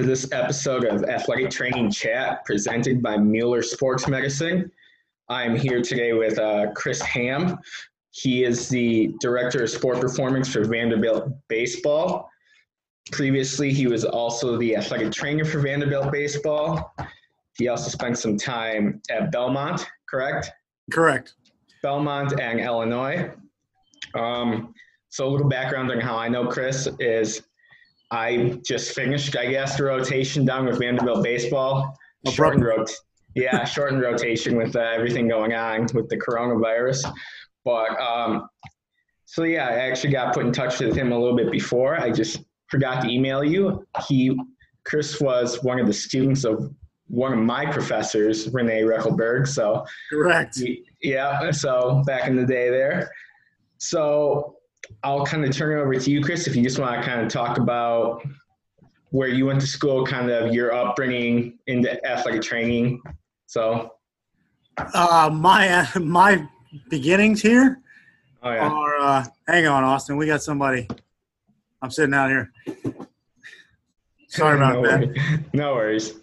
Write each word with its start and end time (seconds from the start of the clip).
to 0.00 0.06
this 0.06 0.32
episode 0.32 0.84
of 0.84 1.04
Athletic 1.04 1.50
Training 1.50 1.90
Chat 1.90 2.42
presented 2.46 3.02
by 3.02 3.18
Mueller 3.18 3.60
Sports 3.60 4.08
Medicine. 4.08 4.72
I'm 5.28 5.54
here 5.54 5.82
today 5.82 6.14
with 6.14 6.38
uh, 6.38 6.72
Chris 6.74 7.02
Ham. 7.02 7.58
He 8.10 8.44
is 8.44 8.66
the 8.70 9.12
Director 9.20 9.64
of 9.64 9.68
Sport 9.68 10.00
Performance 10.00 10.50
for 10.50 10.64
Vanderbilt 10.64 11.28
Baseball. 11.48 12.30
Previously, 13.12 13.74
he 13.74 13.88
was 13.88 14.06
also 14.06 14.56
the 14.56 14.74
athletic 14.74 15.12
trainer 15.12 15.44
for 15.44 15.60
Vanderbilt 15.60 16.10
Baseball. 16.10 16.94
He 17.58 17.68
also 17.68 17.90
spent 17.90 18.16
some 18.16 18.38
time 18.38 19.02
at 19.10 19.30
Belmont, 19.30 19.86
correct? 20.08 20.50
Correct. 20.90 21.34
Belmont 21.82 22.40
and 22.40 22.58
Illinois. 22.58 23.30
Um, 24.14 24.72
so 25.10 25.26
a 25.26 25.30
little 25.30 25.48
background 25.48 25.90
on 25.90 26.00
how 26.00 26.16
I 26.16 26.28
know 26.28 26.46
Chris 26.46 26.88
is 27.00 27.42
I 28.10 28.58
just 28.64 28.94
finished, 28.94 29.36
I 29.36 29.46
guess, 29.46 29.76
the 29.76 29.84
rotation 29.84 30.44
done 30.44 30.66
with 30.66 30.78
Vanderbilt 30.78 31.22
baseball. 31.22 31.96
Shortened 32.32 32.64
rot- 32.64 32.90
yeah, 33.34 33.64
shortened 33.64 34.02
rotation 34.02 34.56
with 34.56 34.74
uh, 34.74 34.80
everything 34.80 35.28
going 35.28 35.54
on 35.54 35.86
with 35.94 36.08
the 36.08 36.18
coronavirus. 36.18 37.10
But 37.64 37.98
um, 38.00 38.48
so 39.26 39.44
yeah, 39.44 39.68
I 39.68 39.74
actually 39.88 40.12
got 40.12 40.34
put 40.34 40.44
in 40.44 40.52
touch 40.52 40.80
with 40.80 40.96
him 40.96 41.12
a 41.12 41.18
little 41.18 41.36
bit 41.36 41.52
before. 41.52 42.00
I 42.00 42.10
just 42.10 42.42
forgot 42.68 43.02
to 43.02 43.08
email 43.08 43.44
you. 43.44 43.86
He, 44.08 44.36
Chris, 44.84 45.20
was 45.20 45.62
one 45.62 45.78
of 45.78 45.86
the 45.86 45.92
students 45.92 46.44
of 46.44 46.74
one 47.06 47.32
of 47.32 47.38
my 47.38 47.66
professors, 47.66 48.48
Renee 48.50 48.82
Reckelberg. 48.82 49.46
So 49.46 49.84
correct. 50.10 50.58
He, 50.58 50.84
yeah. 51.02 51.50
So 51.52 52.02
back 52.06 52.28
in 52.28 52.36
the 52.36 52.46
day 52.46 52.70
there. 52.70 53.10
So 53.78 54.56
I'll 55.02 55.24
kind 55.24 55.44
of 55.44 55.54
turn 55.54 55.76
it 55.76 55.80
over 55.80 55.94
to 55.94 56.10
you, 56.10 56.22
Chris, 56.22 56.46
if 56.46 56.54
you 56.54 56.62
just 56.62 56.78
want 56.78 57.00
to 57.00 57.06
kind 57.06 57.20
of 57.20 57.28
talk 57.28 57.58
about 57.58 58.22
where 59.10 59.28
you 59.28 59.46
went 59.46 59.60
to 59.60 59.66
school, 59.66 60.06
kind 60.06 60.30
of 60.30 60.54
your 60.54 60.72
upbringing 60.72 61.58
into 61.66 62.04
athletic 62.06 62.42
training. 62.42 63.02
So, 63.46 63.94
uh, 64.76 65.30
my 65.32 65.86
my 65.98 66.46
beginnings 66.88 67.42
here 67.42 67.80
oh, 68.42 68.50
yeah. 68.52 68.68
are. 68.68 68.96
Uh, 68.98 69.24
hang 69.46 69.66
on, 69.66 69.84
Austin. 69.84 70.16
We 70.16 70.26
got 70.26 70.42
somebody. 70.42 70.88
I'm 71.82 71.90
sitting 71.90 72.14
out 72.14 72.30
here. 72.30 72.52
Sorry 74.28 74.56
about 74.56 74.74
no 74.82 74.88
that. 74.88 75.00
Worries. 75.00 75.40
No 75.52 75.74
worries. 75.74 76.14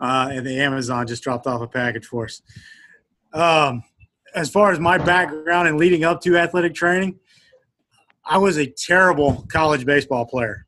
Uh, 0.00 0.28
and 0.32 0.46
the 0.46 0.60
Amazon 0.60 1.06
just 1.06 1.22
dropped 1.22 1.46
off 1.46 1.62
a 1.62 1.66
package 1.66 2.06
for 2.06 2.24
us. 2.24 2.42
Um, 3.32 3.82
as 4.34 4.50
far 4.50 4.70
as 4.70 4.78
my 4.78 4.98
background 4.98 5.68
and 5.68 5.78
leading 5.78 6.04
up 6.04 6.20
to 6.22 6.36
athletic 6.36 6.74
training, 6.74 7.18
I 8.28 8.38
was 8.38 8.58
a 8.58 8.66
terrible 8.66 9.46
college 9.52 9.86
baseball 9.86 10.26
player. 10.26 10.66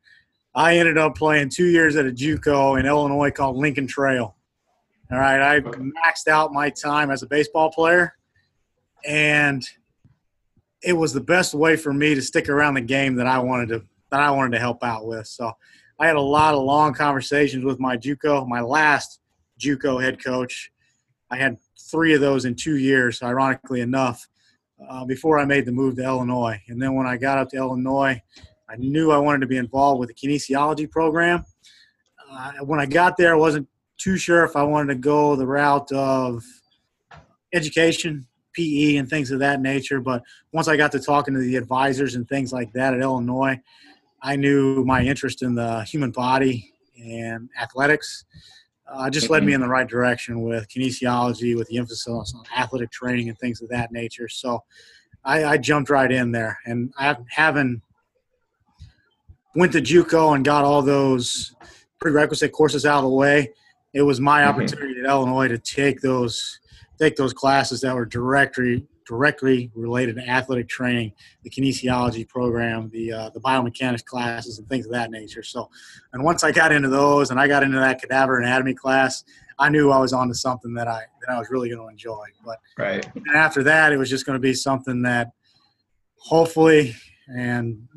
I 0.55 0.78
ended 0.78 0.97
up 0.97 1.17
playing 1.17 1.51
two 1.51 1.67
years 1.67 1.97
at 1.97 2.06
a 2.06 2.11
JUCO 2.11 2.78
in 2.78 2.87
Illinois 2.87 3.33
called 3.33 3.56
Lincoln 3.56 3.89
Trail. 3.89 4.37
All 5.11 5.19
right, 5.19 5.41
I 5.41 5.61
maxed 5.61 6.28
out 6.28 6.53
my 6.53 6.70
time 6.70 7.11
as 7.11 7.23
a 7.23 7.27
baseball 7.27 7.70
player, 7.73 8.15
and 9.05 9.65
it 10.82 10.93
was 10.93 11.12
the 11.12 11.21
best 11.21 11.53
way 11.55 11.77
for 11.77 11.93
me 11.93 12.15
to 12.15 12.22
stick 12.22 12.49
around 12.49 12.75
the 12.75 12.81
game 12.81 13.16
that 13.16 13.27
I 13.27 13.38
wanted 13.38 13.69
to 13.71 13.82
that 14.11 14.21
I 14.21 14.31
wanted 14.31 14.53
to 14.53 14.61
help 14.61 14.84
out 14.84 15.06
with. 15.06 15.27
So 15.27 15.53
I 15.99 16.06
had 16.06 16.16
a 16.16 16.21
lot 16.21 16.55
of 16.55 16.62
long 16.62 16.94
conversations 16.94 17.65
with 17.65 17.81
my 17.81 17.97
JUCO, 17.97 18.47
my 18.47 18.61
last 18.61 19.19
JUCO 19.61 20.03
head 20.03 20.22
coach. 20.22 20.71
I 21.31 21.37
had 21.37 21.56
three 21.91 22.15
of 22.15 22.21
those 22.21 22.44
in 22.44 22.55
two 22.55 22.77
years, 22.77 23.22
ironically 23.22 23.81
enough 23.81 24.27
uh, 24.87 25.05
before 25.05 25.39
I 25.39 25.44
made 25.44 25.65
the 25.65 25.72
move 25.72 25.97
to 25.97 26.05
Illinois. 26.05 26.61
And 26.69 26.81
then 26.81 26.94
when 26.94 27.06
I 27.06 27.16
got 27.16 27.39
up 27.39 27.49
to 27.50 27.56
Illinois, 27.56 28.21
I 28.69 28.77
knew 28.77 29.11
I 29.11 29.19
wanted 29.19 29.41
to 29.41 29.47
be 29.47 29.56
involved 29.56 30.00
with 30.00 30.09
the 30.09 30.15
kinesiology 30.15 30.91
program. 30.91 31.44
Uh, 32.31 32.53
when 32.65 32.81
I 32.81 32.87
got 32.87 33.17
there, 33.17 33.33
I 33.33 33.38
wasn't 33.38 33.67
too 33.97 34.17
sure 34.17 34.44
if 34.44 34.55
I 34.56 34.62
wanted 34.62 34.94
to 34.94 35.00
go 35.00 35.34
the 35.34 35.47
route 35.47 35.91
of 35.93 36.44
education, 37.53 38.27
PE, 38.53 38.97
and 38.97 39.09
things 39.09 39.31
of 39.31 39.38
that 39.41 39.61
nature. 39.61 40.00
But 40.00 40.22
once 40.53 40.69
I 40.69 40.77
got 40.77 40.93
to 40.93 41.00
talking 41.00 41.34
to 41.34 41.41
the 41.41 41.56
advisors 41.56 42.15
and 42.15 42.28
things 42.28 42.53
like 42.53 42.72
that 42.75 42.94
at 42.94 43.00
Illinois, 43.00 43.59
I 44.22 44.37
knew 44.37 44.84
my 44.84 45.03
interest 45.03 45.43
in 45.43 45.55
the 45.55 45.83
human 45.84 46.11
body 46.11 46.72
and 47.03 47.49
athletics 47.61 48.25
uh, 48.93 49.10
just 49.10 49.31
led 49.31 49.44
me 49.44 49.53
in 49.53 49.60
the 49.60 49.69
right 49.69 49.88
direction 49.88 50.41
with 50.43 50.69
kinesiology, 50.69 51.56
with 51.56 51.69
the 51.69 51.78
emphasis 51.78 52.09
on 52.09 52.44
athletic 52.56 52.91
training 52.91 53.28
and 53.28 53.38
things 53.38 53.60
of 53.60 53.69
that 53.69 53.93
nature. 53.93 54.28
So 54.28 54.62
I, 55.25 55.44
I 55.44 55.56
jumped 55.59 55.91
right 55.91 56.10
in 56.10 56.32
there, 56.32 56.59
and 56.65 56.93
I 56.99 57.16
haven't 57.31 57.82
went 59.54 59.72
to 59.72 59.82
JUCO 59.82 60.34
and 60.34 60.44
got 60.44 60.65
all 60.65 60.82
those 60.82 61.54
prerequisite 62.00 62.53
courses 62.53 62.87
out 62.87 62.99
of 62.99 63.04
the 63.04 63.16
way. 63.16 63.53
It 63.93 64.03
was 64.03 64.21
my 64.21 64.41
mm-hmm. 64.41 64.50
opportunity 64.50 65.00
at 65.00 65.06
Illinois 65.06 65.49
to 65.49 65.59
take 65.59 66.00
those 66.00 66.60
take 66.99 67.15
those 67.15 67.32
classes 67.32 67.81
that 67.81 67.94
were 67.94 68.05
directly 68.05 68.84
directly 69.08 69.70
related 69.74 70.16
to 70.16 70.28
athletic 70.28 70.69
training, 70.69 71.12
the 71.42 71.50
kinesiology 71.50 72.28
program, 72.28 72.91
the 72.91 73.12
uh, 73.12 73.30
the 73.30 73.41
biomechanics 73.41 74.04
classes, 74.04 74.58
and 74.58 74.69
things 74.69 74.84
of 74.84 74.92
that 74.92 75.10
nature. 75.10 75.42
So, 75.42 75.70
and 76.12 76.22
once 76.22 76.44
I 76.44 76.52
got 76.52 76.72
into 76.72 76.88
those, 76.88 77.30
and 77.30 77.41
I 77.41 77.48
got 77.48 77.62
into 77.62 77.78
that 77.78 78.00
cadaver 78.00 78.38
anatomy 78.38 78.74
class, 78.74 79.24
I 79.58 79.70
knew 79.70 79.91
I 79.91 79.98
was 79.98 80.12
onto 80.12 80.34
something 80.34 80.74
that 80.74 80.86
I 80.86 81.04
that 81.20 81.32
I 81.32 81.38
was 81.38 81.48
really 81.50 81.70
going 81.70 81.80
to 81.80 81.88
enjoy. 81.88 82.26
But 82.44 82.58
right. 82.76 83.08
And 83.14 83.34
after 83.34 83.62
that, 83.64 83.92
it 83.92 83.96
was 83.96 84.10
just 84.10 84.26
going 84.26 84.36
to 84.36 84.41
be 84.41 84.52
something 84.52 85.02
that 85.02 85.30
hopefully 86.16 86.94
and 87.28 87.88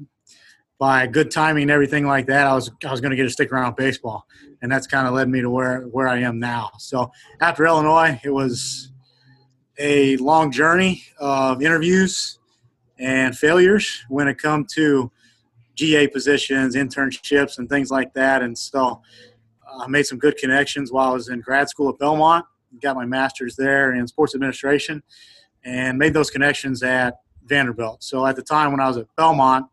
by 0.79 1.05
good 1.05 1.29
timing 1.29 1.63
and 1.63 1.71
everything 1.71 2.07
like 2.07 2.25
that, 2.27 2.47
I 2.47 2.53
was 2.55 2.71
I 2.85 2.91
was 2.91 3.01
going 3.01 3.11
to 3.11 3.17
get 3.17 3.23
to 3.23 3.29
stick 3.29 3.51
around 3.51 3.75
baseball, 3.75 4.25
and 4.61 4.71
that's 4.71 4.87
kind 4.87 5.07
of 5.07 5.13
led 5.13 5.27
me 5.29 5.41
to 5.41 5.49
where 5.49 5.81
where 5.83 6.07
I 6.07 6.19
am 6.19 6.39
now. 6.39 6.71
So 6.79 7.11
after 7.41 7.65
Illinois, 7.65 8.19
it 8.23 8.31
was 8.31 8.90
a 9.79 10.17
long 10.17 10.51
journey 10.51 11.03
of 11.19 11.61
interviews 11.61 12.39
and 12.99 13.37
failures 13.37 14.03
when 14.09 14.27
it 14.27 14.37
come 14.37 14.65
to 14.73 15.11
GA 15.75 16.07
positions, 16.07 16.75
internships, 16.75 17.57
and 17.57 17.67
things 17.67 17.89
like 17.89 18.13
that. 18.13 18.41
And 18.43 18.57
so 18.57 19.01
uh, 19.67 19.83
I 19.83 19.87
made 19.87 20.05
some 20.05 20.19
good 20.19 20.37
connections 20.37 20.91
while 20.91 21.09
I 21.09 21.13
was 21.13 21.29
in 21.29 21.41
grad 21.41 21.69
school 21.69 21.89
at 21.89 21.97
Belmont. 21.97 22.45
Got 22.81 22.95
my 22.95 23.05
master's 23.05 23.55
there 23.55 23.93
in 23.93 24.07
sports 24.07 24.35
administration, 24.35 25.03
and 25.65 25.97
made 25.97 26.13
those 26.13 26.29
connections 26.29 26.83
at 26.83 27.15
Vanderbilt. 27.45 28.03
So 28.03 28.25
at 28.25 28.35
the 28.35 28.41
time 28.41 28.71
when 28.71 28.79
I 28.79 28.87
was 28.87 28.97
at 28.97 29.07
Belmont, 29.17 29.65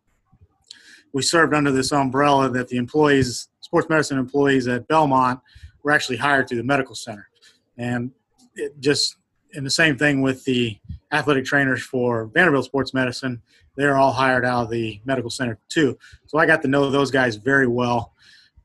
we 1.12 1.22
served 1.22 1.54
under 1.54 1.70
this 1.70 1.92
umbrella 1.92 2.50
that 2.50 2.68
the 2.68 2.76
employees, 2.76 3.48
sports 3.60 3.88
medicine 3.88 4.18
employees 4.18 4.66
at 4.66 4.88
Belmont, 4.88 5.40
were 5.82 5.92
actually 5.92 6.16
hired 6.16 6.48
through 6.48 6.58
the 6.58 6.64
medical 6.64 6.94
center, 6.94 7.28
and 7.76 8.10
it 8.56 8.78
just 8.80 9.16
and 9.54 9.64
the 9.64 9.70
same 9.70 9.96
thing 9.96 10.22
with 10.22 10.44
the 10.44 10.78
athletic 11.12 11.44
trainers 11.44 11.82
for 11.82 12.26
Vanderbilt 12.26 12.64
Sports 12.64 12.92
Medicine. 12.92 13.40
They're 13.76 13.96
all 13.96 14.12
hired 14.12 14.44
out 14.44 14.64
of 14.64 14.70
the 14.70 15.00
medical 15.04 15.30
center 15.30 15.58
too. 15.68 15.98
So 16.26 16.38
I 16.38 16.46
got 16.46 16.62
to 16.62 16.68
know 16.68 16.90
those 16.90 17.10
guys 17.10 17.36
very 17.36 17.66
well. 17.66 18.12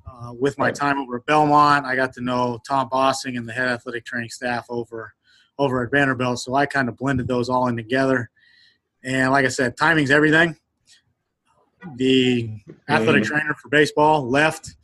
Uh, 0.05 0.33
with 0.33 0.57
my 0.57 0.71
time 0.71 0.97
over 0.99 1.17
at 1.17 1.25
Belmont, 1.25 1.85
I 1.85 1.95
got 1.95 2.13
to 2.13 2.21
know 2.21 2.59
Tom 2.67 2.89
Bossing 2.89 3.37
and 3.37 3.47
the 3.47 3.53
head 3.53 3.67
athletic 3.67 4.05
training 4.05 4.29
staff 4.29 4.65
over 4.69 5.13
over 5.59 5.83
at 5.83 5.91
Vanderbilt. 5.91 6.39
So 6.39 6.55
I 6.55 6.65
kind 6.65 6.89
of 6.89 6.97
blended 6.97 7.27
those 7.27 7.47
all 7.47 7.67
in 7.67 7.75
together. 7.75 8.29
And 9.03 9.31
like 9.31 9.45
I 9.45 9.49
said, 9.49 9.77
timing's 9.77 10.11
everything. 10.11 10.57
The 11.95 12.49
athletic 12.89 13.23
mm-hmm. 13.23 13.33
trainer 13.33 13.53
for 13.61 13.69
baseball 13.69 14.27
left 14.27 14.75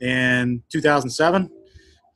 in 0.00 0.62
2007. 0.70 1.50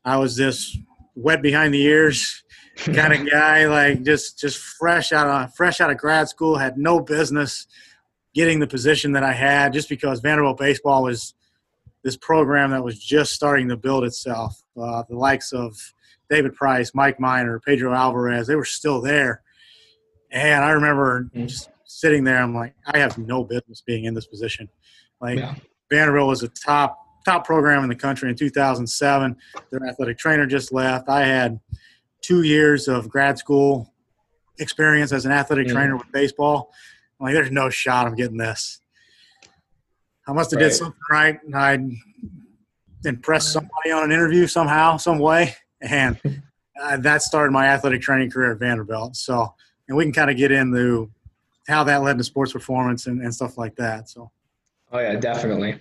I 0.05 0.17
was 0.19 0.37
just 0.37 0.79
wet 1.15 1.43
behind 1.43 1.73
the 1.73 1.83
ears 1.83 2.45
kind 2.77 3.13
of 3.13 3.31
guy, 3.31 3.67
like 3.67 4.03
just 4.03 4.39
just 4.39 4.59
fresh 4.59 5.13
out 5.13 5.27
of 5.27 5.55
fresh 5.55 5.81
out 5.81 5.91
of 5.91 5.99
grad 5.99 6.29
school, 6.29 6.57
had 6.57 6.79
no 6.79 7.01
business 7.01 7.67
getting 8.35 8.61
the 8.61 8.67
position 8.67 9.13
that 9.13 9.23
I 9.23 9.33
had, 9.33 9.73
just 9.73 9.89
because 9.89 10.21
Vanderbilt 10.21 10.59
baseball 10.59 11.03
was 11.03 11.35
this 12.05 12.17
program 12.17 12.71
that 12.71 12.85
was 12.85 12.99
just 12.99 13.33
starting 13.33 13.69
to 13.69 13.77
build 13.77 14.05
itself. 14.05 14.63
Uh, 14.81 15.03
the 15.09 15.17
likes 15.17 15.53
of 15.53 15.77
David 16.29 16.55
Price, 16.55 16.93
Mike 16.95 17.19
Minor, 17.19 17.61
Pedro 17.61 17.93
Alvarez, 17.93 18.47
they 18.47 18.57
were 18.57 18.65
still 18.65 19.01
there, 19.01 19.43
and 20.31 20.65
I 20.65 20.71
remember 20.71 21.25
mm-hmm. 21.25 21.47
just 21.47 21.71
sitting 21.85 22.25
there. 22.25 22.43
I'm 22.43 22.55
like, 22.55 22.75
I 22.87 22.99
have 22.99 23.17
no 23.17 23.45
business 23.45 23.83
being 23.85 24.05
in 24.05 24.15
this 24.15 24.27
position. 24.27 24.69
Like 25.21 25.39
yeah. 25.39 25.55
Vanderbilt 25.91 26.29
was 26.29 26.43
a 26.43 26.49
top 26.49 26.99
top 27.25 27.45
program 27.45 27.83
in 27.83 27.89
the 27.89 27.97
country 27.97 28.31
in 28.31 28.37
2007. 28.37 29.37
Their 29.71 29.89
athletic 29.89 30.19
trainer 30.19 30.47
just 30.47 30.73
left. 30.73 31.09
I 31.09 31.25
had 31.25 31.59
two 32.27 32.43
years 32.43 32.89
of 32.89 33.09
grad 33.09 33.39
school 33.39 33.93
experience 34.59 35.13
as 35.13 35.25
an 35.27 35.33
athletic 35.33 35.69
mm-hmm. 35.69 35.77
trainer 35.77 35.97
with 35.97 36.11
baseball. 36.13 36.73
I'm 37.21 37.27
like, 37.27 37.35
there's 37.35 37.53
no 37.53 37.71
shot 37.71 38.07
I'm 38.07 38.17
getting 38.17 38.37
this. 38.37 38.81
I 40.27 40.33
must 40.33 40.51
have 40.51 40.61
right. 40.61 40.69
did 40.69 40.75
something 40.75 41.01
right, 41.09 41.39
and 41.45 41.55
I 41.55 41.79
impressed 43.05 43.53
somebody 43.53 43.93
on 43.93 44.03
an 44.03 44.11
interview 44.11 44.49
somehow, 44.49 44.97
some 44.97 45.21
way, 45.21 45.55
and 45.81 46.19
uh, 46.83 46.97
that 46.97 47.23
started 47.23 47.53
my 47.53 47.69
athletic 47.69 48.03
training 48.03 48.31
career 48.31 48.53
at 48.53 48.59
Vanderbilt. 48.59 49.15
So, 49.15 49.55
and 49.87 49.97
we 49.97 50.05
can 50.05 50.13
kind 50.13 50.31
of 50.31 50.37
get 50.37 50.51
into 50.51 51.09
how 51.69 51.85
that 51.85 52.03
led 52.03 52.19
to 52.19 52.25
sports 52.25 52.53
performance 52.53 53.07
and, 53.07 53.23
and 53.23 53.33
stuff 53.33 53.57
like 53.57 53.77
that. 53.77 54.09
So, 54.09 54.33
Oh 54.93 54.99
yeah, 55.01 55.17
definitely. 55.17 55.79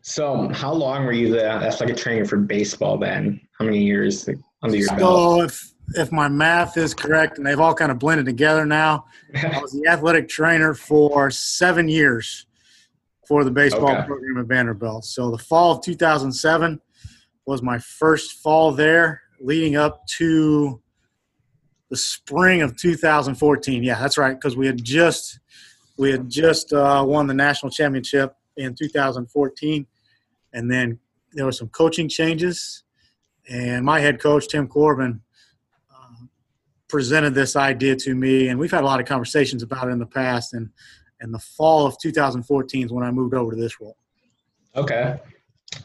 So, 0.00 0.48
how 0.48 0.72
long 0.72 1.04
were 1.04 1.12
you 1.12 1.30
the 1.30 1.46
athletic 1.46 1.96
trainer 1.96 2.24
for 2.24 2.38
baseball 2.38 2.96
then? 2.96 3.40
How 3.58 3.64
many 3.64 3.82
years 3.82 4.28
under 4.62 4.76
your 4.76 4.86
so 4.86 4.96
belt? 4.96 5.40
So, 5.40 5.42
if 5.44 5.74
if 5.94 6.12
my 6.12 6.28
math 6.28 6.76
is 6.76 6.94
correct, 6.94 7.38
and 7.38 7.46
they've 7.46 7.60
all 7.60 7.74
kind 7.74 7.90
of 7.90 7.98
blended 7.98 8.26
together 8.26 8.66
now, 8.66 9.06
I 9.34 9.60
was 9.60 9.72
the 9.72 9.88
athletic 9.88 10.28
trainer 10.28 10.74
for 10.74 11.30
seven 11.30 11.88
years 11.88 12.46
for 13.26 13.44
the 13.44 13.50
baseball 13.50 13.92
Okay. 13.96 14.06
program 14.06 14.38
at 14.38 14.46
Vanderbilt. 14.46 15.04
So, 15.04 15.30
the 15.30 15.38
fall 15.38 15.72
of 15.76 15.82
2007 15.82 16.80
was 17.46 17.62
my 17.62 17.78
first 17.78 18.42
fall 18.42 18.72
there, 18.72 19.22
leading 19.40 19.76
up 19.76 20.06
to 20.18 20.80
the 21.90 21.96
spring 21.96 22.60
of 22.62 22.76
2014. 22.76 23.82
Yeah, 23.82 23.98
that's 23.98 24.18
right, 24.18 24.34
because 24.34 24.56
we 24.56 24.66
had 24.66 24.82
just 24.82 25.40
we 25.96 26.12
had 26.12 26.28
just 26.28 26.72
uh, 26.72 27.04
won 27.06 27.26
the 27.26 27.34
national 27.34 27.70
championship 27.70 28.34
in 28.56 28.74
2014, 28.74 29.86
and 30.52 30.70
then 30.70 30.98
there 31.32 31.44
were 31.44 31.52
some 31.52 31.68
coaching 31.68 32.08
changes, 32.08 32.84
and 33.48 33.84
my 33.84 33.98
head 34.00 34.20
coach 34.20 34.48
Tim 34.48 34.68
Corbin 34.68 35.20
presented 36.88 37.34
this 37.34 37.56
idea 37.56 37.96
to 37.96 38.14
me, 38.14 38.48
and 38.48 38.58
we've 38.58 38.70
had 38.70 38.82
a 38.82 38.86
lot 38.86 39.00
of 39.00 39.06
conversations 39.06 39.62
about 39.62 39.88
it 39.88 39.92
in 39.92 39.98
the 39.98 40.06
past, 40.06 40.54
and 40.54 40.70
and 41.20 41.34
the 41.34 41.38
fall 41.38 41.86
of 41.86 41.98
2014 41.98 42.86
is 42.86 42.92
when 42.92 43.04
I 43.04 43.10
moved 43.10 43.34
over 43.34 43.50
to 43.50 43.56
this 43.56 43.80
role. 43.80 43.96
Okay. 44.76 45.18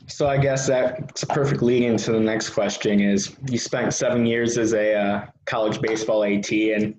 So 0.08 0.28
I 0.28 0.38
guess 0.38 0.68
that's 0.68 1.24
a 1.24 1.28
perfect 1.28 1.62
lead 1.62 1.84
into 1.84 2.12
the 2.12 2.20
next 2.20 2.52
question 2.52 3.00
is 3.00 3.36
you 3.50 3.58
spent 3.58 3.94
seven 3.94 4.26
years 4.26 4.58
as 4.58 4.74
a 4.74 4.96
uh, 4.96 5.26
college 5.46 5.82
baseball 5.82 6.24
AT 6.24 6.50
and 6.52 6.96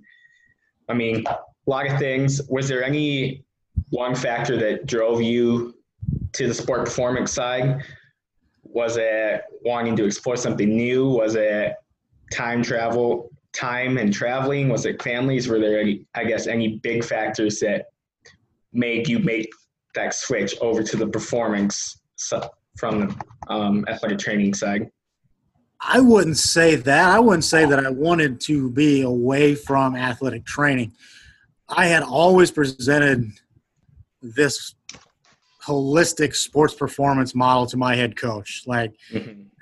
I 0.88 0.94
mean 0.94 1.24
a 1.26 1.38
lot 1.66 1.86
of 1.86 1.98
things. 1.98 2.42
Was 2.48 2.68
there 2.68 2.84
any 2.84 3.44
one 3.90 4.14
factor 4.14 4.56
that 4.58 4.86
drove 4.86 5.22
you 5.22 5.74
to 6.32 6.48
the 6.48 6.54
sport 6.54 6.84
performance 6.84 7.32
side? 7.32 7.82
Was 8.64 8.96
it 8.96 9.42
wanting 9.64 9.96
to 9.96 10.04
explore 10.04 10.36
something 10.36 10.76
new? 10.76 11.08
Was 11.08 11.36
it 11.36 11.74
time 12.32 12.62
travel, 12.62 13.30
time 13.54 13.98
and 13.98 14.12
traveling? 14.12 14.68
Was 14.68 14.84
it 14.84 15.02
families? 15.02 15.48
Were 15.48 15.58
there 15.58 15.80
any, 15.80 16.06
I 16.14 16.24
guess, 16.24 16.46
any 16.46 16.78
big 16.78 17.04
factors 17.04 17.60
that 17.60 17.86
made 18.72 19.08
you 19.08 19.18
make 19.20 19.48
that 19.94 20.14
switch 20.14 20.54
over 20.60 20.82
to 20.82 20.96
the 20.96 21.06
performance 21.06 22.02
from 22.76 23.00
the 23.00 23.52
um, 23.52 23.84
athletic 23.88 24.18
training 24.18 24.54
side? 24.54 24.90
I 25.80 26.00
wouldn't 26.00 26.38
say 26.38 26.76
that. 26.76 27.10
I 27.10 27.20
wouldn't 27.20 27.44
say 27.44 27.66
that 27.66 27.84
I 27.84 27.90
wanted 27.90 28.40
to 28.42 28.70
be 28.70 29.02
away 29.02 29.54
from 29.54 29.96
athletic 29.96 30.44
training. 30.46 30.92
I 31.68 31.86
had 31.86 32.02
always 32.02 32.50
presented 32.50 33.30
this 34.22 34.74
holistic 35.64 36.34
sports 36.34 36.74
performance 36.74 37.34
model 37.34 37.66
to 37.66 37.76
my 37.76 37.94
head 37.94 38.16
coach. 38.16 38.64
Like 38.66 38.94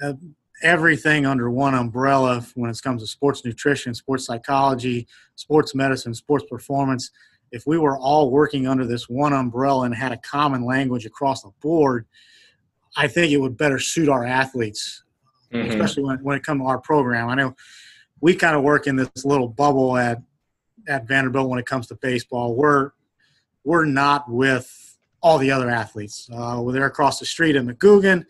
uh, 0.03 0.15
everything 0.63 1.27
under 1.27 1.51
one 1.51 1.75
umbrella 1.75 2.45
when 2.55 2.71
it 2.71 2.81
comes 2.83 3.03
to 3.03 3.07
sports 3.07 3.45
nutrition, 3.45 3.95
sports 3.95 4.25
psychology, 4.27 5.07
sports 5.35 5.75
medicine, 5.75 6.15
sports 6.15 6.45
performance. 6.49 7.11
If 7.51 7.67
we 7.67 7.79
were 7.79 7.99
all 7.99 8.31
working 8.31 8.67
under 8.67 8.87
this 8.87 9.09
one 9.09 9.33
umbrella 9.33 9.85
and 9.85 9.95
had 9.95 10.13
a 10.13 10.17
common 10.19 10.65
language 10.65 11.05
across 11.05 11.43
the 11.43 11.51
board, 11.61 12.07
I 12.97 13.09
think 13.09 13.33
it 13.33 13.39
would 13.39 13.57
better 13.57 13.79
suit 13.79 14.09
our 14.09 14.25
athletes 14.25 15.03
Mhm. 15.53 15.69
especially 15.69 16.05
when, 16.05 16.19
when 16.25 16.37
it 16.37 16.43
comes 16.43 16.61
to 16.63 16.67
our 16.67 16.79
program. 16.79 17.29
I 17.29 17.35
know 17.35 17.55
we 18.21 18.35
kind 18.35 18.57
of 18.57 18.63
work 18.63 18.87
in 18.87 18.97
this 18.97 19.11
little 19.25 19.49
bubble 19.49 19.97
at 19.97 20.23
at 20.89 21.07
Vanderbilt 21.07 21.49
when 21.49 21.59
it 21.61 21.67
comes 21.67 21.87
to 21.89 21.95
baseball. 21.97 22.57
We're 22.57 22.93
we're 23.65 23.85
not 23.85 24.29
with 24.31 24.97
all 25.23 25.39
the 25.39 25.51
other 25.53 25.71
athletes. 25.71 26.29
Uh, 26.33 26.63
they're 26.73 26.87
across 26.87 27.21
the 27.21 27.27
street 27.27 27.55
in 27.55 27.69
McGugin. 27.69 28.25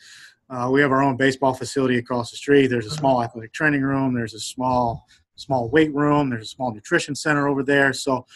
Uh, 0.53 0.69
we 0.71 0.83
have 0.83 0.93
our 0.93 1.03
own 1.03 1.17
baseball 1.17 1.55
facility 1.55 1.97
across 1.97 2.31
the 2.31 2.37
street. 2.37 2.67
There's 2.67 2.87
a 2.87 2.91
small 2.91 3.23
athletic 3.23 3.55
training 3.55 3.81
room. 3.83 4.15
There's 4.15 4.35
a 4.35 4.41
small 4.41 5.07
small 5.37 5.71
weight 5.71 5.93
room. 5.95 6.29
There's 6.29 6.45
a 6.45 6.49
small 6.51 6.75
nutrition 6.75 7.15
center 7.15 7.49
over 7.49 7.63
there. 7.63 7.93
So 7.95 8.27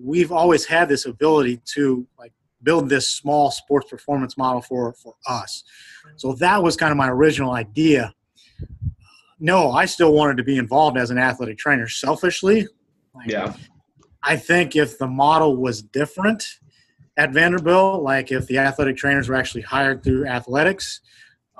we've 0.00 0.30
always 0.30 0.64
had 0.64 0.88
this 0.88 1.06
ability 1.06 1.60
to 1.74 2.06
like 2.18 2.32
build 2.62 2.88
this 2.88 3.10
small 3.10 3.50
sports 3.50 3.90
performance 3.90 4.38
model 4.38 4.62
for 4.62 4.92
for 4.92 5.16
us. 5.26 5.64
So 6.16 6.34
that 6.34 6.62
was 6.62 6.76
kind 6.76 6.92
of 6.92 6.96
my 6.96 7.08
original 7.08 7.52
idea. 7.52 8.14
No, 9.40 9.72
I 9.72 9.86
still 9.86 10.12
wanted 10.12 10.36
to 10.36 10.44
be 10.44 10.56
involved 10.56 10.98
as 10.98 11.10
an 11.10 11.18
athletic 11.18 11.58
trainer 11.58 11.88
selfishly. 11.88 12.68
Like, 13.14 13.28
Yeah. 13.28 13.54
I 14.22 14.36
think 14.36 14.76
if 14.76 14.98
the 14.98 15.06
model 15.08 15.56
was 15.56 15.82
different 15.82 16.44
at 17.16 17.32
Vanderbilt, 17.32 18.02
like 18.02 18.30
if 18.30 18.46
the 18.46 18.58
athletic 18.58 18.98
trainers 18.98 19.28
were 19.28 19.34
actually 19.34 19.62
hired 19.62 20.04
through 20.04 20.26
athletics, 20.26 21.00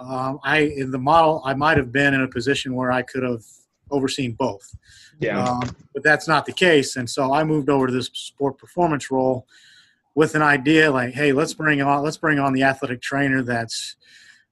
um, 0.01 0.41
I 0.43 0.59
in 0.59 0.91
the 0.91 0.99
model 0.99 1.43
I 1.45 1.55
might 1.55 1.77
have 1.77 1.93
been 1.93 2.15
in 2.15 2.23
a 2.23 2.29
position 2.29 2.75
where 2.75 2.91
I 2.91 3.03
could 3.03 3.23
have 3.23 3.45
overseen 3.91 4.33
both. 4.33 4.75
Yeah. 5.19 5.43
Um, 5.43 5.77
but 5.93 6.03
that's 6.03 6.27
not 6.27 6.47
the 6.47 6.53
case, 6.53 6.97
and 6.97 7.09
so 7.09 7.33
I 7.33 7.45
moved 7.45 7.69
over 7.69 7.87
to 7.87 7.93
this 7.93 8.11
sport 8.13 8.59
performance 8.59 9.11
role 9.11 9.47
with 10.15 10.35
an 10.35 10.43
idea 10.43 10.91
like, 10.91 11.15
hey, 11.15 11.33
let's 11.33 11.55
bring 11.55 11.81
on 11.83 12.03
let's 12.03 12.17
bring 12.17 12.39
on 12.39 12.53
the 12.53 12.63
athletic 12.63 13.01
trainer 13.03 13.43
that's 13.43 13.97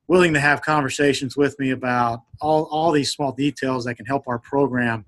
willing 0.06 0.32
to 0.32 0.40
have 0.40 0.62
conversations 0.62 1.36
with 1.36 1.58
me 1.58 1.70
about 1.70 2.22
all, 2.40 2.64
all 2.70 2.90
these 2.90 3.12
small 3.12 3.32
details 3.32 3.84
that 3.84 3.94
can 3.94 4.06
help 4.06 4.26
our 4.26 4.38
program 4.38 5.04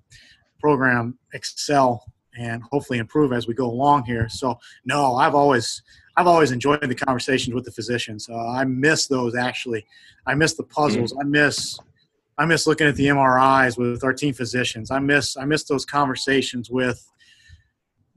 program 0.60 1.18
excel 1.32 2.04
and 2.38 2.62
hopefully 2.70 2.98
improve 2.98 3.32
as 3.32 3.46
we 3.46 3.54
go 3.54 3.66
along 3.66 4.04
here. 4.04 4.28
So 4.28 4.58
no, 4.84 5.16
I've 5.16 5.34
always 5.34 5.82
I've 6.16 6.26
always 6.26 6.50
enjoyed 6.52 6.82
the 6.82 6.94
conversations 6.94 7.54
with 7.54 7.64
the 7.64 7.70
physicians. 7.70 8.28
Uh, 8.28 8.36
I 8.48 8.64
miss 8.64 9.06
those 9.06 9.34
actually. 9.34 9.86
I 10.26 10.34
miss 10.34 10.54
the 10.54 10.64
puzzles. 10.64 11.14
I 11.18 11.24
miss 11.24 11.78
I 12.38 12.46
miss 12.46 12.66
looking 12.66 12.86
at 12.86 12.96
the 12.96 13.06
MRIs 13.06 13.76
with 13.76 14.02
our 14.02 14.12
team 14.14 14.32
physicians. 14.34 14.90
I 14.90 14.98
miss 14.98 15.36
I 15.36 15.44
miss 15.44 15.64
those 15.64 15.84
conversations 15.84 16.70
with 16.70 17.06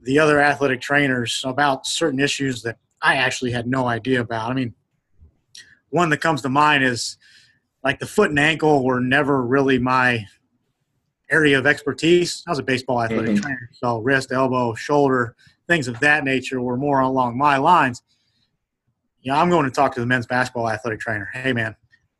the 0.00 0.18
other 0.18 0.40
athletic 0.40 0.80
trainers 0.80 1.42
about 1.46 1.86
certain 1.86 2.20
issues 2.20 2.62
that 2.62 2.78
I 3.00 3.16
actually 3.16 3.52
had 3.52 3.66
no 3.66 3.86
idea 3.86 4.20
about. 4.20 4.50
I 4.50 4.54
mean, 4.54 4.74
one 5.90 6.10
that 6.10 6.18
comes 6.18 6.42
to 6.42 6.48
mind 6.48 6.84
is 6.84 7.16
like 7.82 7.98
the 8.00 8.06
foot 8.06 8.30
and 8.30 8.38
ankle 8.38 8.84
were 8.84 9.00
never 9.00 9.42
really 9.42 9.78
my 9.78 10.26
area 11.30 11.58
of 11.58 11.66
expertise. 11.66 12.42
I 12.46 12.50
was 12.50 12.58
a 12.58 12.62
baseball 12.62 13.02
athletic 13.02 13.32
Mhm. 13.32 13.42
trainer, 13.42 13.70
so 13.72 13.98
wrist, 13.98 14.32
elbow, 14.32 14.74
shoulder, 14.74 15.36
things 15.66 15.88
of 15.88 15.98
that 16.00 16.24
nature 16.24 16.60
were 16.60 16.76
more 16.76 17.00
along 17.00 17.36
my 17.38 17.56
lines. 17.56 18.02
Yeah, 19.22 19.40
I'm 19.40 19.48
going 19.48 19.64
to 19.64 19.70
talk 19.70 19.94
to 19.94 20.00
the 20.00 20.06
men's 20.06 20.26
basketball 20.26 20.68
athletic 20.68 21.00
trainer. 21.00 21.30
Hey, 21.32 21.52
man, 21.52 21.74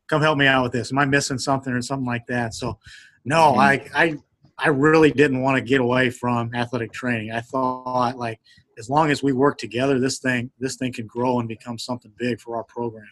come 0.09 0.23
help 0.23 0.39
me 0.39 0.47
out 0.47 0.63
with 0.63 0.73
this. 0.73 0.91
Am 0.91 0.99
I 0.99 1.05
missing 1.05 1.39
something 1.39 1.73
or 1.73 1.83
something 1.83 2.07
like 2.07 2.27
that? 2.27 2.55
So, 2.55 2.79
no, 3.25 3.55
Mhm. 3.55 3.59
I, 3.59 4.05
I, 4.05 4.17
I 4.57 4.69
really 4.69 5.11
didn't 5.11 5.43
want 5.43 5.57
to 5.57 5.61
get 5.63 5.81
away 5.81 6.11
from 6.11 6.55
athletic 6.55 6.93
training. 6.93 7.33
I 7.33 7.41
thought 7.41 8.17
like 8.17 8.41
as 8.79 8.89
long 8.89 9.11
as 9.11 9.23
we 9.23 9.33
work 9.33 9.59
together, 9.59 9.99
this 9.99 10.19
thing, 10.19 10.51
this 10.59 10.77
thing 10.77 10.93
can 10.93 11.07
grow 11.07 11.41
and 11.41 11.49
become 11.49 11.79
something 11.79 12.13
big 12.19 12.41
for 12.41 12.57
our 12.57 12.65
program. 12.65 13.07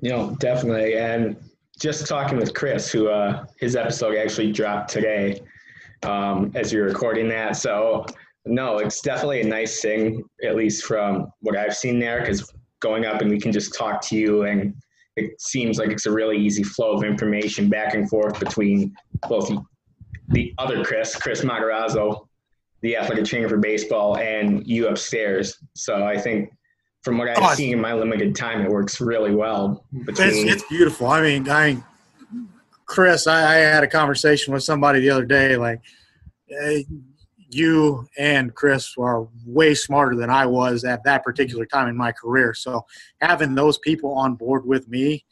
You 0.00 0.10
know, 0.10 0.36
definitely. 0.38 0.96
And 0.96 1.36
just 1.78 2.06
talking 2.06 2.38
with 2.38 2.54
Chris, 2.54 2.90
who 2.90 3.08
uh, 3.08 3.46
his 3.58 3.76
episode 3.76 4.16
actually 4.16 4.52
dropped 4.52 4.90
today 4.90 5.40
um, 6.02 6.52
as 6.54 6.72
you're 6.72 6.84
recording 6.86 7.28
that. 7.28 7.56
So, 7.56 8.06
no, 8.46 8.78
it's 8.78 9.00
definitely 9.00 9.40
a 9.40 9.46
nice 9.46 9.80
thing, 9.80 10.22
at 10.44 10.54
least 10.54 10.84
from 10.84 11.28
what 11.40 11.56
I've 11.56 11.76
seen 11.76 11.98
there, 11.98 12.20
because 12.20 12.52
going 12.80 13.06
up 13.06 13.20
and 13.22 13.30
we 13.30 13.40
can 13.40 13.52
just 13.52 13.74
talk 13.74 14.00
to 14.08 14.16
you, 14.16 14.42
and 14.42 14.74
it 15.16 15.40
seems 15.40 15.78
like 15.78 15.90
it's 15.90 16.06
a 16.06 16.10
really 16.10 16.36
easy 16.38 16.62
flow 16.62 16.92
of 16.92 17.04
information 17.04 17.68
back 17.68 17.94
and 17.94 18.08
forth 18.08 18.38
between 18.38 18.94
both 19.28 19.48
the, 19.48 19.62
the 20.30 20.54
other 20.58 20.84
Chris, 20.84 21.14
Chris 21.16 21.42
Matarazzo, 21.42 22.26
the 22.82 22.96
athletic 22.96 23.24
trainer 23.24 23.48
for 23.48 23.56
baseball, 23.56 24.18
and 24.18 24.66
you 24.66 24.88
upstairs. 24.88 25.56
So, 25.74 26.04
I 26.04 26.18
think 26.18 26.50
from 27.02 27.16
what 27.16 27.28
I've 27.28 27.38
Oh, 27.38 27.54
seen 27.54 27.72
in 27.72 27.80
my 27.80 27.94
limited 27.94 28.34
time, 28.34 28.62
it 28.62 28.70
works 28.70 29.00
really 29.00 29.34
well. 29.34 29.86
It's, 29.92 30.18
Between, 30.18 30.48
it's 30.48 30.64
beautiful. 30.68 31.06
I 31.06 31.22
mean, 31.22 31.48
I, 31.48 31.82
Chris, 32.86 33.26
I, 33.26 33.40
I 33.40 33.54
had 33.56 33.84
a 33.84 33.88
conversation 33.88 34.52
with 34.52 34.64
somebody 34.64 35.00
the 35.00 35.10
other 35.10 35.24
day. 35.24 35.56
Like, 35.56 35.80
uh, 36.50 36.80
you 37.54 38.08
and 38.18 38.54
Chris 38.54 38.94
are 38.98 39.28
way 39.46 39.74
smarter 39.74 40.16
than 40.16 40.30
I 40.30 40.46
was 40.46 40.84
at 40.84 41.04
that 41.04 41.22
particular 41.22 41.64
time 41.64 41.88
in 41.88 41.96
my 41.96 42.12
career. 42.12 42.54
So, 42.54 42.84
having 43.20 43.54
those 43.54 43.78
people 43.78 44.12
on 44.14 44.34
board 44.34 44.66
with 44.66 44.88
me, 44.88 45.24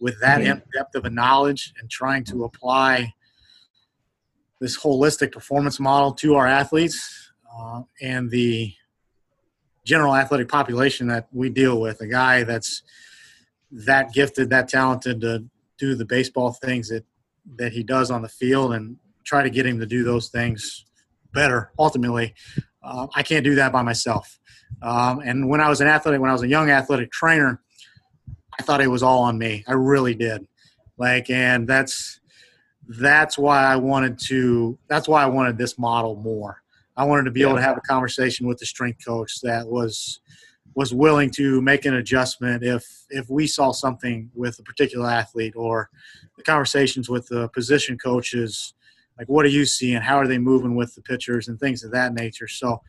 with 0.00 0.18
that 0.20 0.40
Mhm. 0.40 0.62
depth 0.72 0.94
of 0.94 1.04
a 1.04 1.10
knowledge, 1.10 1.72
and 1.80 1.90
trying 1.90 2.24
to 2.24 2.44
apply 2.44 3.14
this 4.60 4.78
holistic 4.78 5.32
performance 5.32 5.78
model 5.80 6.12
to 6.12 6.34
our 6.36 6.46
athletes 6.46 7.30
uh, 7.56 7.82
and 8.00 8.30
the 8.30 8.74
general 9.84 10.16
athletic 10.16 10.48
population 10.48 11.06
that 11.08 11.28
we 11.32 11.50
deal 11.50 11.80
with, 11.80 12.00
a 12.00 12.06
guy 12.06 12.42
that's 12.42 12.82
that 13.70 14.12
gifted, 14.12 14.50
that 14.50 14.68
talented 14.68 15.20
to 15.20 15.44
do 15.78 15.94
the 15.94 16.04
baseball 16.04 16.52
things 16.52 16.88
that 16.88 17.04
that 17.56 17.72
he 17.72 17.82
does 17.82 18.10
on 18.10 18.22
the 18.22 18.28
field, 18.28 18.72
and 18.72 18.96
try 19.24 19.42
to 19.42 19.50
get 19.50 19.66
him 19.66 19.78
to 19.78 19.86
do 19.86 20.02
those 20.04 20.28
things 20.28 20.84
better. 21.34 21.70
Ultimately, 21.78 22.34
Uh, 22.82 23.06
I 23.14 23.22
can't 23.22 23.44
do 23.44 23.54
that 23.54 23.72
by 23.72 23.82
myself. 23.82 24.38
Um, 24.82 25.20
and 25.20 25.48
when 25.48 25.60
I 25.60 25.70
was 25.70 25.80
an 25.80 25.86
athlete, 25.86 26.20
when 26.20 26.28
I 26.28 26.34
was 26.34 26.42
a 26.42 26.48
young 26.48 26.68
athletic 26.68 27.10
trainer, 27.10 27.62
I 28.58 28.62
thought 28.62 28.82
it 28.82 28.90
was 28.90 29.02
all 29.02 29.22
on 29.22 29.38
me. 29.38 29.64
I 29.66 29.72
really 29.72 30.14
did. 30.14 30.46
Like, 30.98 31.30
and 31.30 31.66
that's 31.66 32.20
that's 32.86 33.38
why 33.38 33.64
I 33.64 33.76
wanted 33.76 34.18
to. 34.26 34.78
That's 34.88 35.08
why 35.08 35.22
I 35.22 35.26
wanted 35.26 35.56
this 35.56 35.78
model 35.78 36.16
more. 36.16 36.62
I 36.96 37.04
wanted 37.04 37.24
to 37.24 37.30
be 37.30 37.40
yeah. 37.40 37.46
able 37.46 37.56
to 37.56 37.62
have 37.62 37.78
a 37.78 37.80
conversation 37.80 38.46
with 38.46 38.58
the 38.58 38.66
strength 38.66 39.02
coach 39.04 39.40
that 39.42 39.66
was 39.66 40.20
was 40.74 40.92
willing 40.92 41.30
to 41.30 41.62
make 41.62 41.86
an 41.86 41.94
adjustment 41.94 42.62
if 42.62 42.84
if 43.08 43.30
we 43.30 43.46
saw 43.46 43.72
something 43.72 44.30
with 44.34 44.58
a 44.58 44.62
particular 44.62 45.08
athlete 45.08 45.54
or 45.56 45.88
the 46.36 46.42
conversations 46.42 47.08
with 47.08 47.26
the 47.28 47.48
position 47.48 47.96
coaches 47.96 48.74
like 49.18 49.28
what 49.28 49.44
are 49.44 49.50
you 49.50 49.64
seeing? 49.64 50.00
how 50.00 50.16
are 50.16 50.26
they 50.26 50.38
moving 50.38 50.74
with 50.74 50.94
the 50.94 51.02
pitchers 51.02 51.48
and 51.48 51.58
things 51.58 51.84
of 51.84 51.90
that 51.92 52.14
nature 52.14 52.48
so 52.48 52.80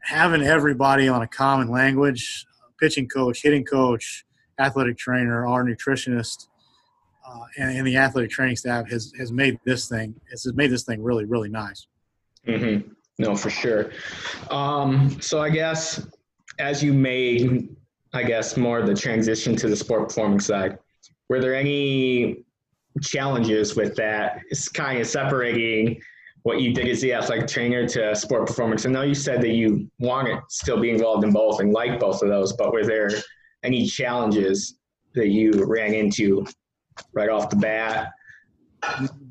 having 0.00 0.42
everybody 0.42 1.08
on 1.08 1.22
a 1.22 1.28
common 1.28 1.68
language 1.68 2.46
pitching 2.78 3.08
coach 3.08 3.42
hitting 3.42 3.64
coach 3.64 4.24
athletic 4.58 4.96
trainer 4.96 5.46
our 5.46 5.64
nutritionist 5.64 6.48
uh, 7.26 7.44
and, 7.58 7.76
and, 7.76 7.86
the 7.86 7.96
athletic 7.96 8.30
training 8.30 8.56
staff 8.56 8.88
has 8.90 9.12
has 9.18 9.30
made 9.30 9.58
this 9.64 9.88
thing 9.88 10.14
has 10.30 10.46
made 10.54 10.70
this 10.70 10.84
thing 10.84 11.02
really 11.02 11.24
really 11.24 11.48
nice 11.48 11.86
mm-hmm. 12.46 12.88
no 13.18 13.36
for 13.36 13.50
sure 13.50 13.90
um, 14.50 15.20
so 15.20 15.40
i 15.40 15.50
guess 15.50 16.06
as 16.58 16.82
you 16.82 16.92
made 16.92 17.68
i 18.12 18.22
guess 18.22 18.56
more 18.56 18.82
the 18.82 18.94
transition 18.94 19.54
to 19.54 19.68
the 19.68 19.76
sport 19.76 20.08
performing 20.08 20.40
side 20.40 20.78
were 21.28 21.40
there 21.40 21.54
any 21.54 22.44
challenges 23.02 23.76
with 23.76 23.94
that. 23.96 24.40
It's 24.50 24.68
kind 24.68 25.00
of 25.00 25.06
separating 25.06 26.00
what 26.42 26.60
you 26.60 26.72
did 26.72 26.88
as 26.88 27.00
the 27.00 27.12
athletic 27.12 27.46
trainer 27.46 27.86
to 27.86 28.14
sport 28.14 28.46
performance. 28.46 28.86
I 28.86 28.90
know 28.90 29.02
you 29.02 29.14
said 29.14 29.42
that 29.42 29.50
you 29.50 29.90
want 29.98 30.26
to 30.28 30.40
still 30.48 30.80
be 30.80 30.90
involved 30.90 31.24
in 31.24 31.32
both 31.32 31.60
and 31.60 31.72
like 31.72 32.00
both 32.00 32.22
of 32.22 32.28
those, 32.28 32.52
but 32.54 32.72
were 32.72 32.84
there 32.84 33.10
any 33.62 33.86
challenges 33.86 34.76
that 35.14 35.28
you 35.28 35.64
ran 35.64 35.92
into 35.92 36.46
right 37.12 37.28
off 37.28 37.50
the 37.50 37.56
bat? 37.56 38.10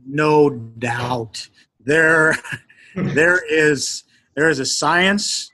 No 0.07 0.49
doubt. 0.49 1.47
There 1.79 2.35
there 2.95 3.41
is 3.49 4.03
there 4.35 4.49
is 4.49 4.59
a 4.59 4.65
science 4.65 5.51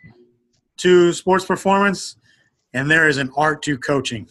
to 0.78 1.14
sports 1.14 1.46
performance 1.46 2.18
and 2.74 2.92
there 2.92 3.08
is 3.08 3.18
an 3.18 3.32
art 3.38 3.62
to 3.64 3.78
coaching. 3.78 4.28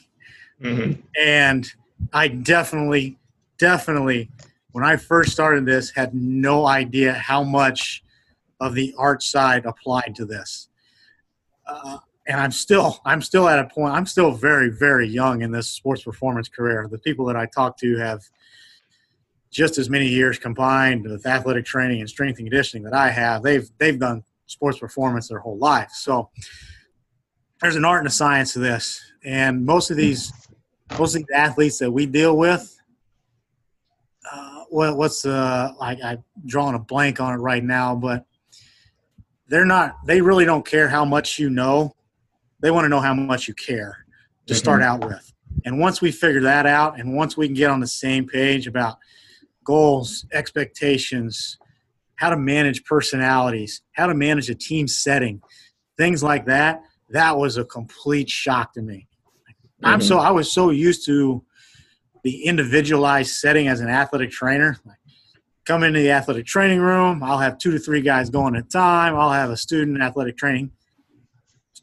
Mm-hmm. 0.63 1.01
And 1.21 1.73
I 2.13 2.29
definitely 2.29 3.19
definitely, 3.59 4.31
when 4.73 4.85
I 4.85 4.97
first 4.97 5.33
started 5.33 5.67
this, 5.67 5.91
had 5.91 6.15
no 6.15 6.67
idea 6.67 7.13
how 7.13 7.43
much 7.43 8.03
of 8.61 8.75
the 8.75 8.95
art 8.99 9.23
side 9.23 9.67
applied 9.67 10.15
to 10.17 10.25
this. 10.25 10.69
Uh, 11.67 11.99
and 12.27 12.41
I'm 12.41 12.53
still, 12.53 13.01
I'm 13.05 13.21
still 13.21 13.49
at 13.49 13.59
a 13.59 13.69
point. 13.69 13.95
I'm 13.95 14.07
still 14.07 14.33
very, 14.33 14.71
very 14.71 15.07
young 15.07 15.43
in 15.43 15.53
this 15.53 15.69
sports 15.69 16.03
performance 16.03 16.49
career. 16.49 16.89
The 16.91 16.99
people 16.99 17.27
that 17.27 17.37
I 17.37 17.47
talk 17.47 17.77
to 17.79 17.97
have 17.99 18.23
just 19.55 19.79
as 19.79 19.89
many 19.89 20.09
years 20.09 20.39
combined 20.39 21.05
with 21.05 21.25
athletic 21.27 21.65
training 21.65 22.01
and 22.01 22.11
strength 22.11 22.39
and 22.39 22.47
conditioning 22.47 22.83
that 22.83 22.93
I 22.93 23.11
have. 23.11 23.43
They've 23.43 23.71
they've 23.79 23.99
done 23.99 24.25
sports 24.47 24.79
performance 24.79 25.29
their 25.29 25.39
whole 25.39 25.59
life. 25.59 25.91
So 25.93 26.31
there's 27.61 27.77
an 27.77 27.85
art 27.85 28.01
and 28.01 28.09
a 28.09 28.11
science 28.11 28.53
to 28.55 28.59
this. 28.59 29.01
And 29.25 29.65
most 29.65 29.91
of 29.91 29.97
these 29.97 30.33
most 30.99 31.15
of 31.15 31.21
these 31.21 31.37
athletes 31.37 31.79
that 31.79 31.91
we 31.91 32.05
deal 32.05 32.37
with 32.37 32.74
what, 34.75 34.97
what's 34.97 35.23
the 35.23 35.73
I, 35.81 35.97
I'm 36.03 36.25
drawing 36.47 36.75
a 36.75 36.81
blank 36.81 37.21
on 37.21 37.33
it 37.33 37.37
right 37.37 37.63
now, 37.63 37.95
but 37.95 38.27
they're 39.47 39.65
not. 39.65 39.95
They 40.05 40.21
really 40.21 40.45
don't 40.45 40.67
care 40.67 40.89
how 40.89 41.05
much 41.05 41.39
you 41.39 41.49
know. 41.49 41.95
They 42.59 42.73
want 42.73 42.85
to 42.85 42.89
know 42.89 42.99
how 42.99 43.15
much 43.15 43.47
you 43.47 43.55
care 43.55 44.05
to 44.47 44.53
mm-hmm. 44.53 44.59
start 44.59 44.83
out 44.83 45.05
with. 45.05 45.33
And 45.65 45.79
once 45.79 46.01
we 46.01 46.11
figure 46.11 46.41
that 46.41 46.67
out, 46.67 46.99
and 46.99 47.15
once 47.15 47.37
we 47.37 47.47
can 47.47 47.55
get 47.55 47.71
on 47.71 47.79
the 47.79 47.87
same 47.87 48.27
page 48.27 48.67
about 48.67 48.97
goals, 49.63 50.27
expectations, 50.33 51.57
how 52.17 52.31
to 52.31 52.37
manage 52.37 52.85
personalities, 52.85 53.83
how 53.93 54.09
to 54.09 54.15
manage 54.15 54.51
a 54.51 54.57
team 54.57 54.89
setting, 54.89 55.41
things 55.97 56.21
like 56.21 56.47
that, 56.47 56.83
that 57.11 57.37
was 57.37 57.59
a 57.59 57.65
complete 57.65 58.29
shock 58.29 58.73
to 58.73 58.83
me. 58.83 59.07
Mm-hmm. 59.47 59.87
I'm 59.87 60.01
so 60.01 60.19
I 60.19 60.33
was 60.33 60.51
so 60.53 60.71
used 60.71 61.07
to 61.07 61.45
the 62.25 62.45
individualized 62.45 63.31
setting 63.31 63.69
as 63.69 63.81
an 63.81 63.89
athletic 63.89 64.31
trainer. 64.31 64.77
Like, 64.85 64.99
come 65.65 65.85
into 65.85 66.01
the 66.01 66.11
athletic 66.11 66.47
training 66.47 66.81
room. 66.81 67.23
I'll 67.23 67.39
have 67.39 67.59
two 67.59 67.71
to 67.71 67.79
three 67.79 68.01
guys 68.01 68.29
going 68.31 68.57
at 68.57 68.65
a 68.65 68.69
time. 68.69 69.15
I'll 69.15 69.31
have 69.31 69.51
a 69.51 69.57
student 69.57 70.03
athletic 70.03 70.37
training 70.37 70.73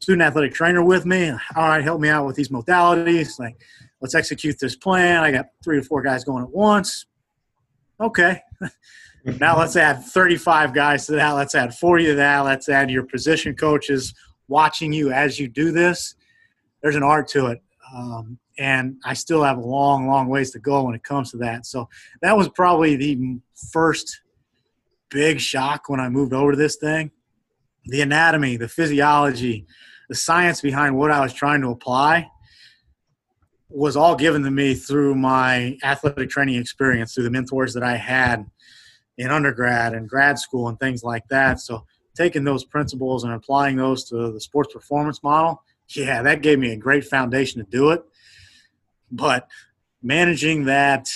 student 0.02 0.22
athletic 0.22 0.52
trainer 0.52 0.82
with 0.82 1.06
me. 1.06 1.30
All 1.30 1.68
right, 1.68 1.82
help 1.82 2.00
me 2.00 2.08
out 2.08 2.26
with 2.26 2.34
these 2.34 2.48
modalities. 2.48 3.38
Like, 3.38 3.56
let's 4.00 4.16
execute 4.16 4.58
this 4.58 4.74
plan. 4.74 5.22
I 5.22 5.30
got 5.30 5.46
three 5.62 5.78
to 5.78 5.86
four 5.86 6.02
guys 6.02 6.24
going 6.24 6.42
at 6.42 6.50
once. 6.50 7.06
Okay. 8.00 8.40
now 9.38 9.56
let's 9.56 9.76
add 9.76 10.02
35 10.04 10.74
guys 10.74 11.06
to 11.06 11.12
that. 11.12 11.30
Let's 11.30 11.54
add 11.54 11.74
40 11.74 12.06
to 12.06 12.14
that. 12.16 12.40
Let's 12.40 12.68
add 12.68 12.90
your 12.90 13.04
position 13.04 13.54
coaches 13.54 14.12
watching 14.48 14.92
you 14.92 15.12
as 15.12 15.38
you 15.38 15.46
do 15.46 15.70
this. 15.70 16.16
There's 16.82 16.96
an 16.96 17.04
art 17.04 17.28
to 17.28 17.46
it. 17.46 17.62
Um, 17.94 18.40
and 18.58 18.96
I 19.04 19.14
still 19.14 19.42
have 19.42 19.58
a 19.58 19.62
long, 19.62 20.06
long 20.06 20.28
ways 20.28 20.50
to 20.52 20.58
go 20.58 20.84
when 20.84 20.94
it 20.94 21.04
comes 21.04 21.30
to 21.30 21.38
that. 21.38 21.66
So 21.66 21.88
that 22.20 22.36
was 22.36 22.48
probably 22.48 22.96
the 22.96 23.38
first 23.72 24.20
big 25.10 25.40
shock 25.40 25.88
when 25.88 26.00
I 26.00 26.08
moved 26.08 26.32
over 26.32 26.52
to 26.52 26.56
this 26.56 26.76
thing. 26.76 27.10
The 27.86 28.00
anatomy, 28.00 28.56
the 28.56 28.68
physiology, 28.68 29.66
the 30.08 30.14
science 30.14 30.60
behind 30.60 30.96
what 30.96 31.10
I 31.10 31.20
was 31.20 31.32
trying 31.32 31.62
to 31.62 31.68
apply 31.68 32.28
was 33.68 33.96
all 33.96 34.14
given 34.14 34.42
to 34.42 34.50
me 34.50 34.74
through 34.74 35.14
my 35.14 35.78
athletic 35.82 36.28
training 36.28 36.56
experience, 36.56 37.14
through 37.14 37.24
the 37.24 37.30
mentors 37.30 37.72
that 37.74 37.82
I 37.82 37.96
had 37.96 38.44
in 39.16 39.30
undergrad 39.30 39.94
and 39.94 40.08
grad 40.08 40.38
school 40.38 40.68
and 40.68 40.78
things 40.78 41.02
like 41.02 41.26
that. 41.28 41.60
So 41.60 41.84
taking 42.14 42.44
those 42.44 42.64
principles 42.64 43.24
and 43.24 43.32
applying 43.32 43.76
those 43.76 44.04
to 44.10 44.30
the 44.30 44.40
sports 44.40 44.72
performance 44.72 45.22
model, 45.22 45.62
yeah, 45.88 46.22
that 46.22 46.42
gave 46.42 46.58
me 46.58 46.72
a 46.72 46.76
great 46.76 47.04
foundation 47.04 47.64
to 47.64 47.70
do 47.70 47.90
it 47.90 48.02
but 49.12 49.48
managing 50.02 50.64
that 50.64 51.08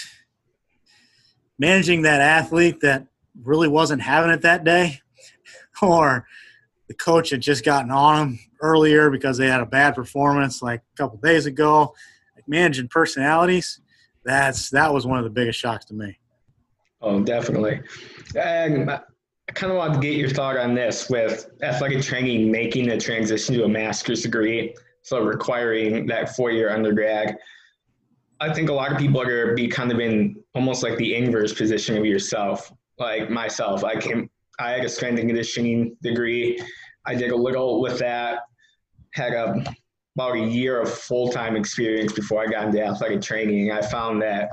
managing 1.58 2.02
that 2.02 2.20
athlete 2.20 2.80
that 2.82 3.06
really 3.42 3.66
wasn't 3.66 4.00
having 4.00 4.30
it 4.30 4.42
that 4.42 4.62
day 4.62 5.00
or 5.82 6.26
the 6.86 6.94
coach 6.94 7.30
had 7.30 7.40
just 7.40 7.64
gotten 7.64 7.90
on 7.90 8.16
them 8.16 8.38
earlier 8.60 9.10
because 9.10 9.38
they 9.38 9.48
had 9.48 9.60
a 9.60 9.66
bad 9.66 9.94
performance 9.94 10.62
like 10.62 10.80
a 10.80 10.96
couple 10.96 11.18
days 11.18 11.46
ago 11.46 11.94
like 12.36 12.46
managing 12.46 12.86
personalities 12.88 13.80
that's 14.24 14.70
that 14.70 14.92
was 14.92 15.06
one 15.06 15.18
of 15.18 15.24
the 15.24 15.30
biggest 15.30 15.58
shocks 15.58 15.84
to 15.86 15.94
me. 15.94 16.18
Oh 17.00 17.20
definitely. 17.20 17.80
And 18.34 18.90
i 18.90 19.00
kind 19.52 19.70
of 19.70 19.78
want 19.78 19.94
to 19.94 20.00
get 20.00 20.16
your 20.16 20.28
thought 20.28 20.56
on 20.56 20.74
this 20.74 21.08
with 21.08 21.48
athletic 21.62 22.02
training 22.02 22.50
making 22.50 22.88
the 22.88 22.98
transition 22.98 23.54
to 23.54 23.64
a 23.64 23.68
master's 23.68 24.22
degree 24.22 24.74
so 25.02 25.20
requiring 25.20 26.04
that 26.06 26.34
four-year 26.34 26.68
undergrad 26.68 27.38
I 28.40 28.52
think 28.52 28.68
a 28.68 28.72
lot 28.72 28.92
of 28.92 28.98
people 28.98 29.20
are 29.20 29.24
going 29.24 29.48
to 29.48 29.54
be 29.54 29.68
kind 29.68 29.90
of 29.90 29.98
in 29.98 30.36
almost 30.54 30.82
like 30.82 30.96
the 30.98 31.14
inverse 31.14 31.54
position 31.54 31.96
of 31.96 32.04
yourself. 32.04 32.72
Like 32.98 33.30
myself, 33.30 33.84
I 33.84 33.98
came, 33.98 34.30
I 34.58 34.72
had 34.72 34.84
a 34.84 34.88
strength 34.88 35.18
and 35.18 35.28
conditioning 35.28 35.96
degree. 36.02 36.60
I 37.06 37.14
did 37.14 37.30
a 37.30 37.36
little 37.36 37.80
with 37.80 37.98
that. 37.98 38.40
Had 39.14 39.32
a 39.32 39.64
about 40.16 40.34
a 40.34 40.40
year 40.40 40.80
of 40.80 40.90
full 40.90 41.28
time 41.28 41.56
experience 41.56 42.12
before 42.12 42.42
I 42.42 42.46
got 42.46 42.66
into 42.66 42.82
athletic 42.82 43.20
training. 43.20 43.70
I 43.70 43.82
found 43.82 44.22
that 44.22 44.48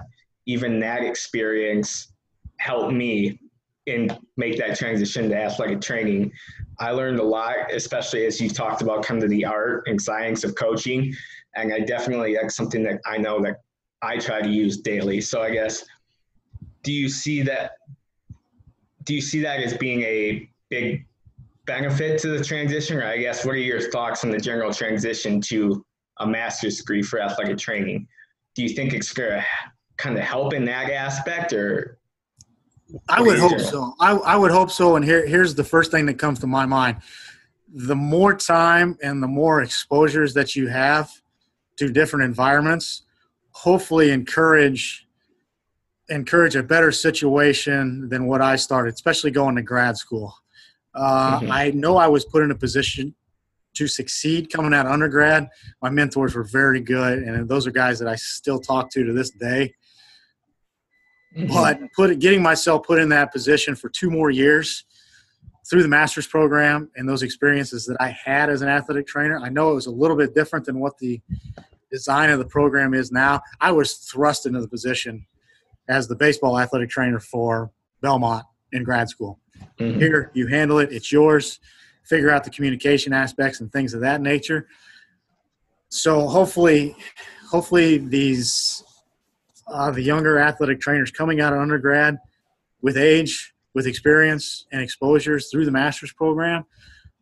even 0.45 0.79
that 0.81 1.03
experience 1.03 2.11
helped 2.59 2.93
me 2.93 3.39
in 3.85 4.11
make 4.35 4.57
that 4.57 4.77
transition 4.77 5.29
to 5.29 5.37
athletic 5.37 5.79
training. 5.79 6.31
I 6.79 6.91
learned 6.91 7.19
a 7.19 7.23
lot, 7.23 7.71
especially 7.71 8.25
as 8.25 8.41
you 8.41 8.49
talked 8.49 8.81
about 8.81 9.03
kind 9.03 9.23
of 9.23 9.29
the 9.29 9.45
art 9.45 9.83
and 9.87 10.01
science 10.01 10.43
of 10.43 10.55
coaching. 10.55 11.13
And 11.55 11.73
I 11.73 11.79
definitely 11.79 12.35
that's 12.35 12.55
something 12.55 12.83
that 12.83 12.99
I 13.05 13.17
know 13.17 13.41
that 13.43 13.61
I 14.03 14.17
try 14.17 14.41
to 14.41 14.49
use 14.49 14.77
daily. 14.77 15.21
So 15.21 15.41
I 15.41 15.49
guess, 15.51 15.85
do 16.83 16.91
you 16.91 17.07
see 17.07 17.41
that? 17.43 17.71
Do 19.05 19.15
you 19.15 19.21
see 19.21 19.41
that 19.41 19.61
as 19.61 19.75
being 19.77 20.01
a 20.01 20.49
big 20.69 21.05
benefit 21.65 22.19
to 22.21 22.37
the 22.37 22.43
transition, 22.43 22.97
or 22.97 23.05
I 23.05 23.17
guess, 23.17 23.45
what 23.45 23.55
are 23.55 23.59
your 23.59 23.79
thoughts 23.79 24.23
on 24.23 24.31
the 24.31 24.39
general 24.39 24.73
transition 24.73 25.39
to 25.41 25.85
a 26.17 26.27
master's 26.27 26.77
degree 26.77 27.01
for 27.01 27.21
athletic 27.21 27.57
training? 27.57 28.07
Do 28.55 28.63
you 28.63 28.69
think 28.69 28.93
it's 28.93 29.11
going 29.13 29.31
to 29.31 29.45
kind 29.97 30.17
of 30.17 30.23
help 30.23 30.53
in 30.53 30.65
that 30.65 30.89
aspect, 30.89 31.53
or? 31.53 31.97
I 33.09 33.21
would 33.21 33.39
hope 33.39 33.59
so. 33.59 33.95
I, 33.99 34.11
I 34.11 34.35
would 34.35 34.51
hope 34.51 34.69
so. 34.69 34.97
And 34.97 35.05
here, 35.05 35.25
here's 35.25 35.55
the 35.55 35.63
first 35.63 35.89
thing 35.91 36.05
that 36.07 36.15
comes 36.15 36.39
to 36.39 36.47
my 36.47 36.65
mind: 36.65 36.97
the 37.73 37.95
more 37.95 38.35
time 38.35 38.97
and 39.01 39.23
the 39.23 39.27
more 39.27 39.61
exposures 39.61 40.33
that 40.35 40.55
you 40.55 40.67
have 40.67 41.09
to 41.77 41.89
different 41.91 42.25
environments, 42.25 43.03
hopefully 43.53 44.11
encourage 44.11 45.07
encourage 46.09 46.55
a 46.55 46.63
better 46.63 46.91
situation 46.91 48.09
than 48.09 48.27
what 48.27 48.41
I 48.41 48.57
started, 48.57 48.93
especially 48.93 49.31
going 49.31 49.55
to 49.55 49.61
grad 49.61 49.97
school. 49.97 50.35
Uh, 50.93 51.39
mm-hmm. 51.39 51.51
I 51.51 51.71
know 51.71 51.97
I 51.97 52.07
was 52.07 52.25
put 52.25 52.43
in 52.43 52.51
a 52.51 52.55
position 52.55 53.15
to 53.75 53.87
succeed 53.87 54.51
coming 54.51 54.73
out 54.73 54.85
of 54.85 54.91
undergrad. 54.91 55.49
My 55.81 55.89
mentors 55.89 56.35
were 56.35 56.43
very 56.43 56.81
good, 56.81 57.19
and 57.19 57.47
those 57.47 57.65
are 57.65 57.71
guys 57.71 57.99
that 57.99 58.07
I 58.07 58.15
still 58.15 58.59
talk 58.59 58.91
to 58.91 59.03
to 59.03 59.13
this 59.13 59.31
day. 59.31 59.73
Mm-hmm. 61.35 61.51
But 61.51 61.79
put 61.95 62.19
getting 62.19 62.43
myself 62.43 62.85
put 62.85 62.99
in 62.99 63.09
that 63.09 63.31
position 63.31 63.75
for 63.75 63.89
two 63.89 64.11
more 64.11 64.29
years 64.29 64.85
through 65.67 65.81
the 65.81 65.87
master's 65.87 66.27
program 66.27 66.91
and 66.95 67.07
those 67.07 67.23
experiences 67.23 67.85
that 67.85 67.97
I 67.99 68.09
had 68.09 68.49
as 68.49 68.61
an 68.61 68.67
athletic 68.67 69.07
trainer, 69.07 69.39
I 69.39 69.49
know 69.49 69.71
it 69.71 69.75
was 69.75 69.87
a 69.87 69.91
little 69.91 70.17
bit 70.17 70.35
different 70.35 70.65
than 70.65 70.79
what 70.79 70.97
the 70.99 71.21
design 71.93 72.31
of 72.31 72.39
the 72.39 72.45
program 72.45 72.93
is 72.93 73.11
now. 73.11 73.41
I 73.61 73.71
was 73.71 73.93
thrust 73.93 74.45
into 74.47 74.59
the 74.59 74.67
position 74.67 75.25
as 75.87 76.07
the 76.07 76.15
baseball 76.15 76.59
athletic 76.59 76.89
trainer 76.89 77.19
for 77.19 77.71
Belmont 78.01 78.45
in 78.71 78.83
grad 78.83 79.09
school. 79.09 79.39
Mm-hmm. 79.79 79.99
Here, 79.99 80.31
you 80.33 80.47
handle 80.47 80.79
it, 80.79 80.91
it's 80.91 81.11
yours. 81.11 81.59
Figure 82.03 82.31
out 82.31 82.43
the 82.43 82.49
communication 82.49 83.13
aspects 83.13 83.61
and 83.61 83.71
things 83.71 83.93
of 83.93 84.01
that 84.01 84.21
nature. 84.21 84.67
So 85.89 86.27
hopefully, 86.27 86.95
hopefully 87.49 87.99
these 87.99 88.83
uh, 89.67 89.91
the 89.91 90.01
younger 90.01 90.39
athletic 90.39 90.81
trainers 90.81 91.11
coming 91.11 91.39
out 91.39 91.53
of 91.53 91.59
undergrad 91.59 92.17
with 92.81 92.97
age, 92.97 93.53
with 93.73 93.87
experience 93.87 94.65
and 94.71 94.81
exposures 94.81 95.49
through 95.49 95.65
the 95.65 95.71
master's 95.71 96.11
program 96.11 96.65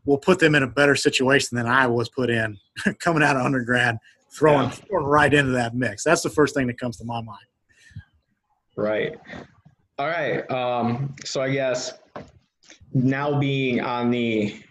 will 0.06 0.18
put 0.18 0.40
them 0.40 0.56
in 0.56 0.64
a 0.64 0.68
better 0.68 0.96
situation 0.96 1.56
than 1.56 1.68
I 1.68 1.86
was 1.88 2.10
put 2.10 2.30
in 2.30 2.58
coming 3.00 3.22
out 3.22 3.36
of 3.36 3.46
undergrad, 3.46 3.98
throwing, 4.34 4.70
yeah. 4.70 4.98
right 5.02 5.34
into 5.34 5.52
that 5.52 5.76
mix. 5.76 6.04
That's 6.04 6.22
the 6.22 6.30
first 6.30 6.56
thing 6.56 6.68
that 6.68 6.80
comes 6.80 6.98
to 6.98 7.06
my 7.06 7.22
mind. 7.22 7.40
Right. 8.76 9.16
All 10.00 10.08
right. 10.08 10.50
Um, 10.50 11.16
so 11.26 11.42
I 11.42 11.52
guess 11.52 11.94
now 12.94 13.40
being 13.40 13.82
on 13.82 14.10
the 14.10 14.62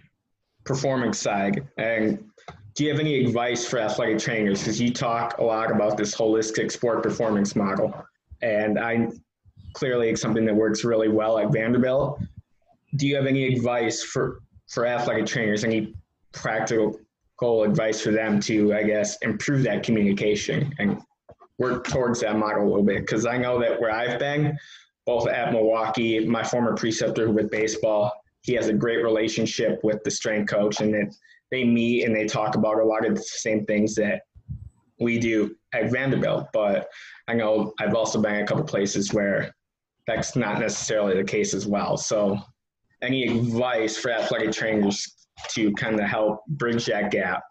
performance 0.65 1.19
side, 1.19 1.67
and 1.79 2.25
do 2.75 2.85
you 2.85 2.91
have 2.91 3.01
any 3.01 3.25
advice 3.25 3.67
for 3.67 3.79
athletic 3.79 4.19
trainers? 4.19 4.61
Because 4.61 4.81
you 4.81 4.93
talk 4.93 5.39
a 5.39 5.45
lot 5.45 5.71
about 5.71 5.97
this 5.97 6.15
holistic 6.15 6.73
sport 6.73 7.03
performance 7.03 7.55
model, 7.55 7.95
and 8.43 8.79
I 8.79 9.09
clearly 9.75 10.09
it's 10.09 10.23
something 10.23 10.45
that 10.47 10.55
works 10.55 10.85
really 10.85 11.09
well 11.09 11.39
at 11.39 11.53
Vanderbilt. 11.53 12.21
Do 12.97 13.07
you 13.07 13.17
have 13.17 13.27
any 13.27 13.55
advice 13.55 14.03
for 14.03 14.41
for 14.69 14.87
athletic 14.87 15.27
trainers? 15.27 15.65
Any 15.65 15.95
practical 16.33 16.99
advice 17.43 18.01
for 18.01 18.11
them 18.13 18.41
to, 18.41 18.75
I 18.75 18.83
guess, 18.83 19.17
improve 19.23 19.63
that 19.65 19.83
communication 19.83 20.75
and 20.79 21.01
work 21.59 21.87
towards 21.87 22.21
that 22.21 22.37
model 22.37 22.65
a 22.65 22.69
little 22.69 22.83
bit? 22.83 23.01
Because 23.01 23.27
I 23.27 23.37
know 23.39 23.59
that 23.61 23.81
where 23.81 23.91
I've 23.91 24.19
been, 24.19 24.59
both 25.07 25.29
at 25.29 25.53
Milwaukee, 25.53 26.27
my 26.27 26.43
former 26.43 26.75
preceptor 26.75 27.31
with 27.31 27.51
baseball, 27.51 28.13
he 28.43 28.55
has 28.55 28.69
a 28.69 28.73
great 28.73 29.03
relationship 29.03 29.81
with 29.83 30.03
the 30.05 30.11
strength 30.11 30.51
coach, 30.51 30.81
and 30.81 30.93
that 30.95 31.15
they 31.51 31.65
meet 31.65 32.05
and 32.05 32.15
they 32.15 32.27
talk 32.27 32.55
about 32.55 32.79
a 32.79 32.85
lot 32.85 33.07
of 33.07 33.15
the 33.15 33.23
same 33.23 33.65
things 33.67 33.95
that 33.97 34.23
we 34.99 35.19
do 35.19 35.55
at 35.73 35.91
Vanderbilt. 35.91 36.49
But 36.53 36.89
I 37.29 37.35
know 37.35 37.73
I've 37.81 37.95
also 37.95 38.21
been 38.21 38.43
a 38.43 38.47
couple 38.47 38.65
places 38.65 39.13
where 39.13 39.55
that's 40.07 40.37
not 40.37 40.61
necessarily 40.61 41.17
the 41.17 41.25
case 41.25 41.55
as 41.55 41.67
well. 41.67 41.97
So, 41.97 42.39
any 43.03 43.27
advice 43.27 43.97
for 43.97 44.11
athletic 44.11 44.53
trainers 44.53 45.20
to 45.51 45.73
kind 45.73 45.99
of 45.99 46.07
help 46.07 46.45
bridge 46.47 46.87
that 46.87 47.11
gap? 47.11 47.43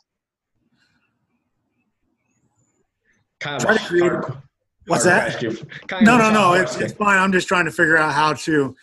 Kind 3.40 3.64
of 3.64 3.78
hard, 3.78 4.40
What's 4.86 5.04
that? 5.04 5.40
Kind 5.88 6.06
no, 6.06 6.18
no, 6.18 6.32
no. 6.32 6.54
It's, 6.54 6.76
it's 6.78 6.94
fine. 6.94 7.20
I'm 7.20 7.32
just 7.32 7.48
trying 7.48 7.66
to 7.66 7.72
figure 7.72 7.98
out 7.98 8.14
how 8.14 8.34
to 8.34 8.76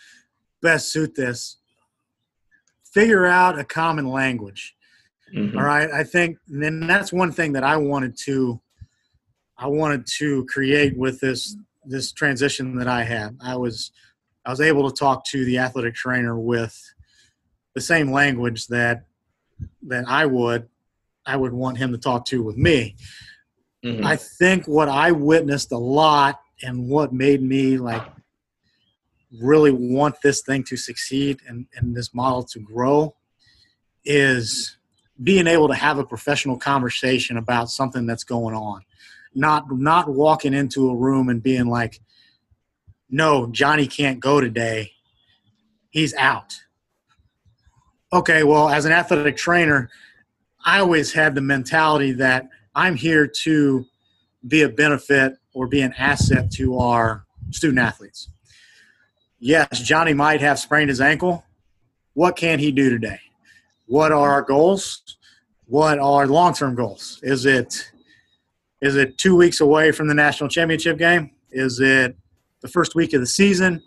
best 0.61 0.91
suit 0.91 1.15
this. 1.15 1.57
Figure 2.93 3.25
out 3.25 3.59
a 3.59 3.63
common 3.63 4.07
language. 4.07 4.75
Mm-hmm. 5.35 5.57
All 5.57 5.65
right. 5.65 5.91
I 5.91 6.03
think 6.03 6.37
then 6.47 6.87
that's 6.87 7.11
one 7.11 7.31
thing 7.31 7.53
that 7.53 7.63
I 7.63 7.75
wanted 7.75 8.17
to 8.25 8.61
I 9.57 9.67
wanted 9.67 10.05
to 10.17 10.45
create 10.45 10.97
with 10.97 11.19
this 11.19 11.57
this 11.85 12.11
transition 12.11 12.77
that 12.77 12.87
I 12.87 13.03
had. 13.03 13.37
I 13.41 13.57
was 13.57 13.91
I 14.45 14.49
was 14.49 14.61
able 14.61 14.89
to 14.89 14.95
talk 14.95 15.25
to 15.27 15.43
the 15.43 15.57
athletic 15.57 15.95
trainer 15.95 16.39
with 16.39 16.79
the 17.77 17.81
same 17.81 18.11
language 18.11 18.65
that 18.65 19.05
that 19.83 20.05
I 20.07 20.25
would 20.25 20.67
I 21.27 21.37
would 21.37 21.53
want 21.53 21.77
him 21.77 21.91
to 21.91 21.99
talk 21.99 22.25
to 22.25 22.41
with 22.41 22.57
me. 22.57 22.95
Mm-hmm. 23.85 24.03
I 24.03 24.15
think 24.15 24.67
what 24.67 24.89
I 24.89 25.11
witnessed 25.11 25.71
a 25.71 25.77
lot 25.77 26.41
and 26.63 26.89
what 26.89 27.13
made 27.13 27.43
me 27.43 27.77
like 27.77 28.01
really 29.39 29.69
want 29.69 30.15
this 30.23 30.41
thing 30.41 30.63
to 30.63 30.75
succeed 30.75 31.37
and, 31.47 31.67
and 31.75 31.95
this 31.95 32.15
model 32.15 32.41
to 32.45 32.59
grow 32.59 33.13
is 34.03 34.77
being 35.21 35.45
able 35.45 35.67
to 35.67 35.75
have 35.75 35.99
a 35.99 36.03
professional 36.03 36.57
conversation 36.57 37.37
about 37.37 37.69
something 37.69 38.07
that's 38.07 38.23
going 38.23 38.55
on 38.55 38.81
not 39.35 39.65
not 39.69 40.09
walking 40.09 40.53
into 40.53 40.89
a 40.89 40.95
room 40.95 41.29
and 41.29 41.43
being 41.43 41.67
like 41.67 41.99
no 43.09 43.47
johnny 43.47 43.85
can't 43.85 44.19
go 44.21 44.39
today 44.39 44.93
he's 45.89 46.13
out 46.15 46.53
okay 48.13 48.43
well 48.43 48.69
as 48.69 48.85
an 48.85 48.91
athletic 48.91 49.37
trainer 49.37 49.89
i 50.65 50.79
always 50.79 51.13
had 51.13 51.35
the 51.35 51.41
mentality 51.41 52.11
that 52.11 52.47
i'm 52.75 52.95
here 52.95 53.27
to 53.27 53.85
be 54.47 54.61
a 54.61 54.69
benefit 54.69 55.33
or 55.53 55.67
be 55.67 55.81
an 55.81 55.93
asset 55.97 56.49
to 56.51 56.77
our 56.77 57.25
student 57.51 57.79
athletes 57.79 58.29
yes 59.39 59.81
johnny 59.81 60.13
might 60.13 60.41
have 60.41 60.59
sprained 60.59 60.89
his 60.89 61.01
ankle 61.01 61.43
what 62.13 62.35
can 62.35 62.59
he 62.59 62.71
do 62.71 62.89
today 62.89 63.19
what 63.85 64.11
are 64.11 64.31
our 64.31 64.41
goals 64.41 65.17
what 65.65 65.99
are 65.99 66.27
long-term 66.27 66.75
goals 66.75 67.19
is 67.23 67.45
it 67.45 67.91
is 68.81 68.95
it 68.95 69.17
two 69.17 69.35
weeks 69.35 69.59
away 69.59 69.91
from 69.91 70.07
the 70.07 70.13
national 70.13 70.49
championship 70.49 70.97
game? 70.97 71.31
Is 71.51 71.79
it 71.79 72.15
the 72.61 72.67
first 72.67 72.93
week 72.93 73.13
of 73.13 73.21
the 73.21 73.27
season? 73.27 73.81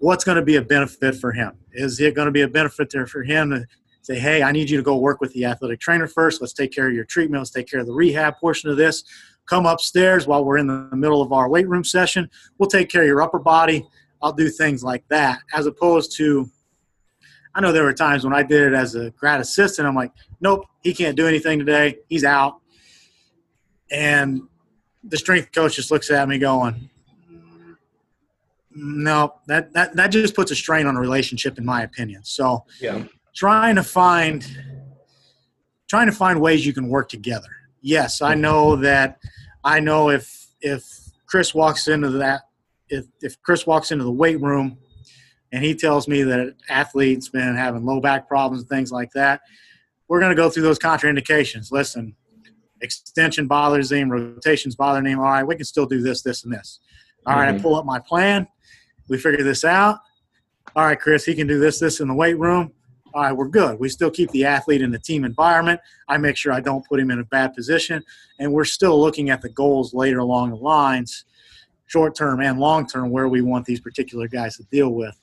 What's 0.00 0.24
going 0.24 0.36
to 0.36 0.42
be 0.42 0.56
a 0.56 0.62
benefit 0.62 1.14
for 1.16 1.32
him? 1.32 1.56
Is 1.74 2.00
it 2.00 2.14
going 2.14 2.26
to 2.26 2.32
be 2.32 2.42
a 2.42 2.48
benefit 2.48 2.90
there 2.90 3.06
for 3.06 3.22
him 3.22 3.50
to 3.50 3.66
say, 4.02 4.18
hey, 4.18 4.42
I 4.42 4.52
need 4.52 4.68
you 4.70 4.76
to 4.76 4.82
go 4.82 4.96
work 4.96 5.20
with 5.20 5.32
the 5.32 5.46
athletic 5.46 5.80
trainer 5.80 6.06
first. 6.06 6.40
Let's 6.40 6.52
take 6.52 6.72
care 6.72 6.86
of 6.88 6.94
your 6.94 7.04
treatment. 7.04 7.40
Let's 7.40 7.50
take 7.50 7.68
care 7.68 7.80
of 7.80 7.86
the 7.86 7.92
rehab 7.92 8.36
portion 8.36 8.70
of 8.70 8.76
this. 8.76 9.02
Come 9.46 9.66
upstairs 9.66 10.26
while 10.26 10.44
we're 10.44 10.58
in 10.58 10.66
the 10.66 10.96
middle 10.96 11.22
of 11.22 11.32
our 11.32 11.48
weight 11.48 11.68
room 11.68 11.84
session. 11.84 12.30
We'll 12.58 12.68
take 12.68 12.90
care 12.90 13.02
of 13.02 13.08
your 13.08 13.22
upper 13.22 13.38
body. 13.38 13.86
I'll 14.22 14.32
do 14.32 14.48
things 14.48 14.82
like 14.82 15.04
that, 15.08 15.40
as 15.52 15.66
opposed 15.66 16.16
to 16.16 16.50
I 17.54 17.60
know 17.60 17.70
there 17.70 17.84
were 17.84 17.92
times 17.92 18.24
when 18.24 18.34
I 18.34 18.42
did 18.42 18.72
it 18.72 18.74
as 18.74 18.96
a 18.96 19.10
grad 19.10 19.40
assistant. 19.40 19.86
I'm 19.86 19.94
like, 19.94 20.12
nope, 20.40 20.66
he 20.82 20.92
can't 20.92 21.16
do 21.16 21.28
anything 21.28 21.60
today. 21.60 21.98
He's 22.08 22.24
out. 22.24 22.60
And 23.92 24.42
the 25.04 25.16
strength 25.16 25.52
coach 25.52 25.76
just 25.76 25.90
looks 25.90 26.10
at 26.10 26.28
me 26.28 26.38
going, 26.38 26.90
no, 28.74 29.34
that, 29.46 29.72
that, 29.72 29.94
that 29.96 30.08
just 30.08 30.34
puts 30.34 30.50
a 30.50 30.56
strain 30.56 30.86
on 30.86 30.96
a 30.96 31.00
relationship, 31.00 31.58
in 31.58 31.64
my 31.64 31.82
opinion. 31.82 32.24
So, 32.24 32.64
yeah. 32.80 33.04
trying 33.34 33.76
to 33.76 33.82
find 33.82 34.46
trying 35.88 36.06
to 36.06 36.12
find 36.12 36.40
ways 36.40 36.66
you 36.66 36.72
can 36.72 36.88
work 36.88 37.08
together. 37.08 37.48
Yes, 37.80 38.22
I 38.22 38.34
know 38.34 38.76
that. 38.76 39.18
I 39.62 39.80
know 39.80 40.10
if 40.10 40.48
if 40.60 40.84
Chris 41.26 41.54
walks 41.54 41.88
into 41.88 42.10
that, 42.10 42.42
if 42.88 43.06
if 43.20 43.40
Chris 43.42 43.66
walks 43.66 43.92
into 43.92 44.04
the 44.04 44.12
weight 44.12 44.40
room, 44.40 44.78
and 45.52 45.62
he 45.62 45.74
tells 45.74 46.08
me 46.08 46.22
that 46.22 46.54
athlete's 46.68 47.28
been 47.28 47.54
having 47.54 47.84
low 47.84 48.00
back 48.00 48.26
problems 48.26 48.62
and 48.62 48.68
things 48.68 48.90
like 48.90 49.10
that, 49.12 49.42
we're 50.08 50.20
going 50.20 50.30
to 50.30 50.36
go 50.36 50.50
through 50.50 50.64
those 50.64 50.78
contraindications. 50.78 51.70
Listen, 51.70 52.16
extension 52.80 53.46
bothers 53.46 53.92
him, 53.92 54.10
rotations 54.10 54.74
bothering 54.74 55.06
him. 55.06 55.18
All 55.18 55.26
right, 55.26 55.44
we 55.44 55.54
can 55.54 55.64
still 55.64 55.86
do 55.86 56.02
this, 56.02 56.22
this, 56.22 56.44
and 56.44 56.52
this. 56.52 56.80
All 57.26 57.36
right, 57.36 57.48
mm-hmm. 57.48 57.58
I 57.58 57.62
pull 57.62 57.76
up 57.76 57.84
my 57.84 57.98
plan. 57.98 58.48
We 59.08 59.18
figure 59.18 59.44
this 59.44 59.64
out. 59.64 60.00
All 60.76 60.84
right, 60.84 60.98
Chris, 60.98 61.24
he 61.24 61.34
can 61.34 61.46
do 61.46 61.58
this, 61.58 61.78
this 61.78 62.00
in 62.00 62.08
the 62.08 62.14
weight 62.14 62.38
room. 62.38 62.72
All 63.12 63.22
right, 63.22 63.32
we're 63.32 63.48
good. 63.48 63.78
We 63.78 63.88
still 63.88 64.10
keep 64.10 64.30
the 64.30 64.44
athlete 64.44 64.82
in 64.82 64.90
the 64.90 64.98
team 64.98 65.24
environment. 65.24 65.80
I 66.08 66.16
make 66.16 66.36
sure 66.36 66.52
I 66.52 66.60
don't 66.60 66.84
put 66.84 66.98
him 66.98 67.12
in 67.12 67.20
a 67.20 67.24
bad 67.24 67.54
position. 67.54 68.02
And 68.40 68.52
we're 68.52 68.64
still 68.64 69.00
looking 69.00 69.30
at 69.30 69.40
the 69.40 69.50
goals 69.50 69.94
later 69.94 70.18
along 70.18 70.50
the 70.50 70.56
lines, 70.56 71.24
short 71.86 72.16
term 72.16 72.40
and 72.40 72.58
long 72.58 72.88
term, 72.88 73.10
where 73.10 73.28
we 73.28 73.40
want 73.40 73.66
these 73.66 73.78
particular 73.78 74.26
guys 74.26 74.56
to 74.56 74.64
deal 74.64 74.90
with. 74.90 75.16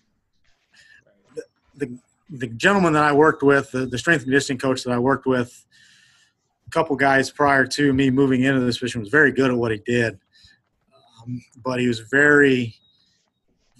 The, 1.35 1.43
the, 1.75 1.99
the 2.29 2.47
gentleman 2.47 2.93
that 2.93 3.03
I 3.03 3.11
worked 3.11 3.43
with, 3.43 3.71
the, 3.71 3.85
the 3.85 3.97
strength 3.97 4.21
and 4.21 4.27
conditioning 4.27 4.59
coach 4.59 4.83
that 4.83 4.91
I 4.91 4.99
worked 4.99 5.25
with, 5.25 5.65
a 6.65 6.69
couple 6.69 6.95
guys 6.95 7.29
prior 7.29 7.65
to 7.65 7.91
me 7.91 8.09
moving 8.09 8.43
into 8.43 8.61
this 8.61 8.77
position 8.77 9.01
was 9.01 9.09
very 9.09 9.33
good 9.33 9.51
at 9.51 9.57
what 9.57 9.71
he 9.71 9.79
did, 9.79 10.17
um, 11.21 11.41
but 11.61 11.81
he 11.81 11.87
was 11.89 11.99
very, 11.99 12.73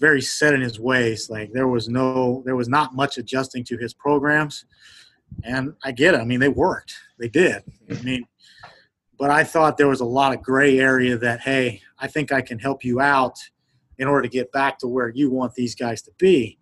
very 0.02 0.20
set 0.20 0.52
in 0.52 0.60
his 0.60 0.80
ways. 0.80 1.30
Like 1.30 1.52
there 1.52 1.68
was 1.68 1.88
no, 1.88 2.42
there 2.44 2.56
was 2.56 2.68
not 2.68 2.92
much 2.92 3.18
adjusting 3.18 3.62
to 3.66 3.76
his 3.76 3.94
programs, 3.94 4.64
and 5.44 5.74
I 5.84 5.92
get 5.92 6.14
it. 6.14 6.20
I 6.20 6.24
mean, 6.24 6.40
they 6.40 6.48
worked, 6.48 6.92
they 7.20 7.28
did. 7.28 7.62
I 7.88 8.02
mean, 8.02 8.26
but 9.16 9.30
I 9.30 9.44
thought 9.44 9.76
there 9.76 9.88
was 9.88 10.00
a 10.00 10.04
lot 10.04 10.34
of 10.34 10.42
gray 10.42 10.80
area 10.80 11.16
that 11.18 11.40
hey, 11.40 11.82
I 12.00 12.08
think 12.08 12.32
I 12.32 12.42
can 12.42 12.58
help 12.58 12.84
you 12.84 13.00
out 13.00 13.38
in 13.98 14.08
order 14.08 14.22
to 14.22 14.28
get 14.28 14.50
back 14.50 14.76
to 14.80 14.88
where 14.88 15.08
you 15.08 15.30
want 15.30 15.54
these 15.54 15.76
guys 15.76 16.02
to 16.02 16.10
be, 16.18 16.58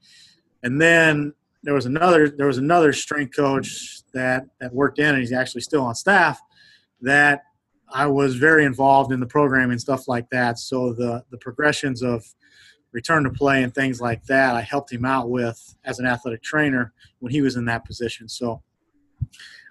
and 0.63 0.79
then 0.79 1.33
there 1.63 1.75
was 1.75 1.87
another 1.87 2.29
there 2.29 2.47
was 2.47 2.59
another 2.59 2.93
strength 2.93 3.35
coach 3.35 4.03
that 4.13 4.45
that 4.61 4.75
worked 4.75 4.99
in, 4.99 5.07
and 5.07 5.19
he's 5.19 5.33
actually 5.33 5.63
still 5.63 5.83
on 5.83 5.95
staff. 5.95 6.39
That 7.01 7.45
I 7.91 8.07
was 8.07 8.37
very 8.37 8.67
involved 8.67 9.13
in 9.13 9.19
the 9.19 9.27
program 9.27 9.71
and 9.71 9.81
stuff 9.81 10.09
like 10.09 10.29
that. 10.29 10.59
So 10.59 10.93
the 10.93 11.25
the 11.31 11.39
progressions 11.39 12.03
of 12.03 12.23
return 12.93 13.25
to 13.25 13.31
play 13.31 13.63
and 13.63 13.75
things 13.75 14.01
like 14.01 14.25
that, 14.25 14.55
I 14.55 14.63
helped 14.63 14.93
him 14.93 15.05
out 15.05 15.31
with 15.31 15.77
as 15.85 15.99
an 15.99 16.07
athletic 16.07 16.43
trainer 16.43 16.93
when 17.21 17.33
he 17.33 17.41
was 17.41 17.57
in 17.57 17.65
that 17.67 17.85
position. 17.85 18.29
So 18.29 18.63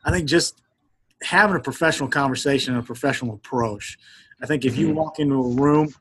I 0.05 0.11
think 0.11 0.27
just 0.27 0.61
having 1.21 1.55
a 1.55 1.59
professional 1.59 2.09
conversation 2.09 2.73
and 2.73 2.83
a 2.83 2.85
professional 2.85 3.35
approach. 3.35 3.97
I 4.41 4.45
think 4.45 4.65
if 4.65 4.77
you 4.77 4.87
mm-hmm. 4.87 4.95
walk 4.95 5.19
into 5.19 5.35
a 5.35 5.49
room, 5.49 5.93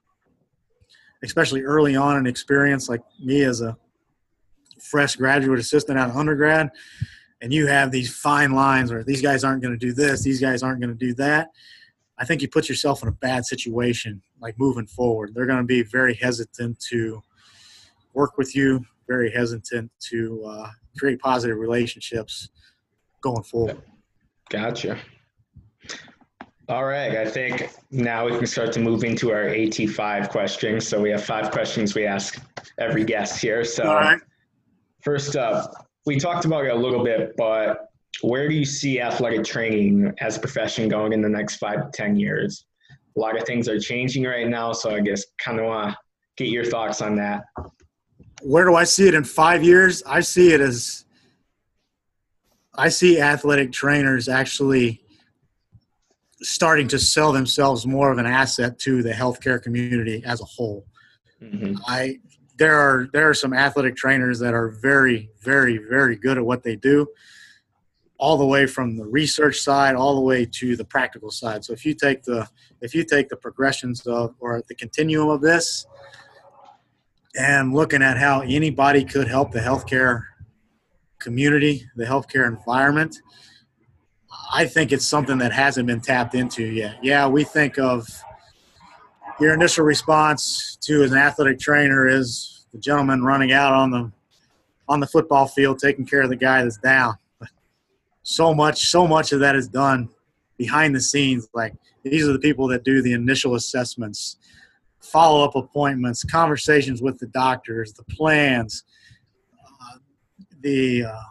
especially 1.25 1.63
early 1.63 1.97
on 1.97 2.17
in 2.17 2.27
experience, 2.27 2.89
like 2.89 3.03
me 3.23 3.43
as 3.43 3.61
a 3.61 3.77
fresh 4.81 5.17
graduate 5.17 5.59
assistant 5.59 5.99
out 5.99 6.11
of 6.11 6.17
undergrad, 6.17 6.71
and 7.41 7.53
you 7.53 7.67
have 7.67 7.91
these 7.91 8.15
fine 8.15 8.53
lines 8.53 8.93
where 8.93 9.05
these 9.05 9.23
guys 9.23 9.45
aren't 9.45 9.63
going 9.63 9.77
to 9.77 9.87
do 9.87 9.93
this, 9.93 10.23
these 10.23 10.41
guys 10.41 10.63
aren't 10.63 10.81
going 10.81 10.97
to 10.97 11.07
do 11.07 11.15
that. 11.15 11.51
I 12.19 12.25
think 12.25 12.43
you 12.43 12.49
put 12.49 12.69
yourself 12.69 13.03
in 13.03 13.09
a 13.09 13.13
bad 13.13 13.47
situation, 13.47 14.23
like 14.41 14.59
moving 14.59 14.87
forward. 14.87 15.33
They're 15.35 15.47
going 15.47 15.61
to 15.61 15.65
be 15.65 15.83
very 15.83 16.15
hesitant 16.15 16.79
to 16.91 17.23
work 18.13 18.37
with 18.37 18.57
you, 18.57 18.85
very 19.07 19.31
hesitant 19.31 19.91
to 20.11 20.45
uh, 20.45 20.71
create 20.99 21.21
positive 21.21 21.59
relationships 21.59 22.49
going 23.21 23.45
forward. 23.45 23.81
Gotcha. 24.51 24.99
All 26.69 26.85
right, 26.85 27.17
I 27.17 27.27
think 27.27 27.71
now 27.91 28.27
we 28.27 28.37
can 28.37 28.47
start 28.47 28.73
to 28.73 28.81
move 28.81 29.03
into 29.03 29.33
our 29.33 29.45
AT5 29.45 30.29
questions. 30.29 30.87
So 30.87 31.01
we 31.01 31.09
have 31.11 31.25
five 31.25 31.51
questions 31.51 31.95
we 31.95 32.05
ask 32.05 32.43
every 32.79 33.05
guest 33.05 33.41
here. 33.41 33.65
So 33.65 34.19
first 35.01 35.35
up, 35.37 35.89
we 36.05 36.19
talked 36.19 36.45
about 36.45 36.67
it 36.67 36.73
a 36.73 36.77
little 36.77 37.03
bit, 37.03 37.35
but 37.39 37.89
where 38.23 38.49
do 38.49 38.55
you 38.55 38.65
see 38.65 39.01
athletic 39.01 39.45
training 39.45 40.13
as 40.21 40.37
a 40.37 40.41
profession 40.41 40.89
going 40.89 41.13
in 41.13 41.23
the 41.23 41.29
next 41.29 41.57
five 41.57 41.91
to 41.91 41.91
10 41.93 42.17
years? 42.17 42.67
A 43.17 43.21
lot 43.21 43.37
of 43.37 43.47
things 43.47 43.69
are 43.69 43.79
changing 43.79 44.25
right 44.25 44.49
now, 44.49 44.73
so 44.73 44.95
I 44.95 45.01
guess 45.01 45.25
kind 45.43 45.59
of 45.59 45.67
want 45.67 45.91
to 45.91 46.45
get 46.45 46.51
your 46.51 46.65
thoughts 46.65 47.01
on 47.01 47.17
that. 47.17 47.45
Where 48.43 48.65
do 48.65 48.75
I 48.75 48.85
see 48.85 49.09
it 49.09 49.15
in 49.15 49.25
five 49.25 49.65
years? 49.65 50.03
I 50.05 50.21
see 50.21 50.53
it 50.53 50.61
as 50.61 51.05
I 52.75 52.89
see 52.89 53.21
athletic 53.21 53.73
trainers 53.73 54.29
actually 54.29 55.03
starting 56.41 56.87
to 56.89 56.99
sell 56.99 57.33
themselves 57.33 57.85
more 57.87 58.13
of 58.13 58.19
an 58.19 58.27
asset 58.27 58.79
to 58.79 59.03
the 59.03 59.11
healthcare 59.11 59.61
community 59.61 60.23
as 60.25 60.41
a 60.41 60.45
whole. 60.45 60.87
Mm-hmm. 61.43 61.75
I 61.87 62.19
there 62.57 62.77
are 62.77 63.09
there 63.13 63.29
are 63.29 63.35
some 63.35 63.53
athletic 63.53 63.97
trainers 63.97 64.39
that 64.41 64.55
are 64.55 64.69
very 64.69 65.31
very 65.43 65.79
very 65.79 66.17
good 66.17 66.39
at 66.39 66.45
what 66.45 66.63
they 66.63 66.77
do 66.77 67.07
all 68.19 68.37
the 68.37 68.45
way 68.45 68.67
from 68.67 68.97
the 68.97 69.07
research 69.07 69.61
side 69.61 69.95
all 69.95 70.17
the 70.17 70.21
way 70.21 70.45
to 70.45 70.77
the 70.77 70.85
practical 70.85 71.31
side. 71.31 71.65
So 71.65 71.73
if 71.73 71.87
you 71.87 71.95
take 71.95 72.25
the 72.25 72.49
if 72.81 72.95
you 72.95 73.05
take 73.05 73.29
the 73.29 73.37
progressions 73.37 74.07
of 74.07 74.35
or 74.41 74.63
the 74.69 74.75
continuum 74.75 75.29
of 75.29 75.41
this 75.41 75.87
and 77.37 77.73
looking 77.73 78.03
at 78.03 78.19
how 78.19 78.41
anybody 78.41 79.05
could 79.05 79.29
help 79.29 79.53
the 79.53 79.61
healthcare 79.61 80.25
community 81.19 81.89
the 81.97 82.05
healthcare 82.05 82.47
environment 82.47 83.17
i 84.53 84.65
think 84.65 84.93
it's 84.93 85.05
something 85.05 85.39
that 85.39 85.53
hasn't 85.53 85.87
been 85.87 86.01
tapped 86.01 86.35
into 86.35 86.65
yet. 86.65 86.97
Yeah 87.03 87.27
we 87.27 87.43
think 87.43 87.79
of 87.79 88.07
your 89.41 89.53
initial 89.53 89.85
response 89.85 90.77
to 90.83 91.03
an 91.03 91.15
athletic 91.15 91.59
trainer 91.59 92.07
is 92.07 92.67
the 92.73 92.79
gentleman 92.79 93.23
running 93.23 93.53
out 93.53 93.73
on 93.73 93.91
the 93.91 94.13
on 94.89 95.01
the 95.01 95.07
football 95.07 95.47
field 95.47 95.79
taking 95.79 96.07
care 96.07 96.23
of 96.23 96.31
the 96.31 96.37
guy 96.37 96.63
that's 96.63 96.79
down 96.79 97.17
so 98.23 98.55
much 98.55 98.89
so 98.89 99.07
much 99.07 99.33
of 99.33 99.41
that 99.41 99.57
is 99.57 99.69
done 99.69 100.09
behind 100.57 100.95
the 100.95 101.01
scenes. 101.01 101.49
Like 101.55 101.75
these 102.03 102.29
are 102.29 102.33
the 102.33 102.39
people 102.39 102.69
that 102.69 102.85
do 102.85 103.03
the 103.03 103.13
initial 103.13 103.55
assessments 103.55 104.37
follow-up 105.01 105.55
appointments 105.55 106.25
conversations 106.25 107.01
with 107.01 107.19
the 107.19 107.27
doctors 107.29 107.93
the 107.95 108.03
plans 108.05 108.85
uh, 109.55 109.99
the 110.61 111.05
uh, 111.05 111.23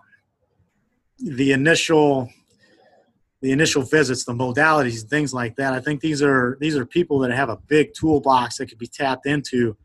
the 1.20 1.52
initial 1.52 2.30
the 3.42 3.52
initial 3.52 3.84
visits 3.84 4.24
the 4.26 4.34
modalities 4.34 5.08
things 5.08 5.34
like 5.34 5.56
that. 5.56 5.74
I 5.74 5.80
think 5.80 6.02
these 6.02 6.22
are 6.22 6.58
these 6.60 6.76
are 6.76 6.86
people 6.86 7.20
that 7.20 7.32
have 7.32 7.50
a 7.50 7.58
big 7.68 7.94
toolbox 7.94 8.58
that 8.58 8.68
could 8.68 8.80
be 8.80 8.88
tapped 8.88 9.26
into 9.26 9.78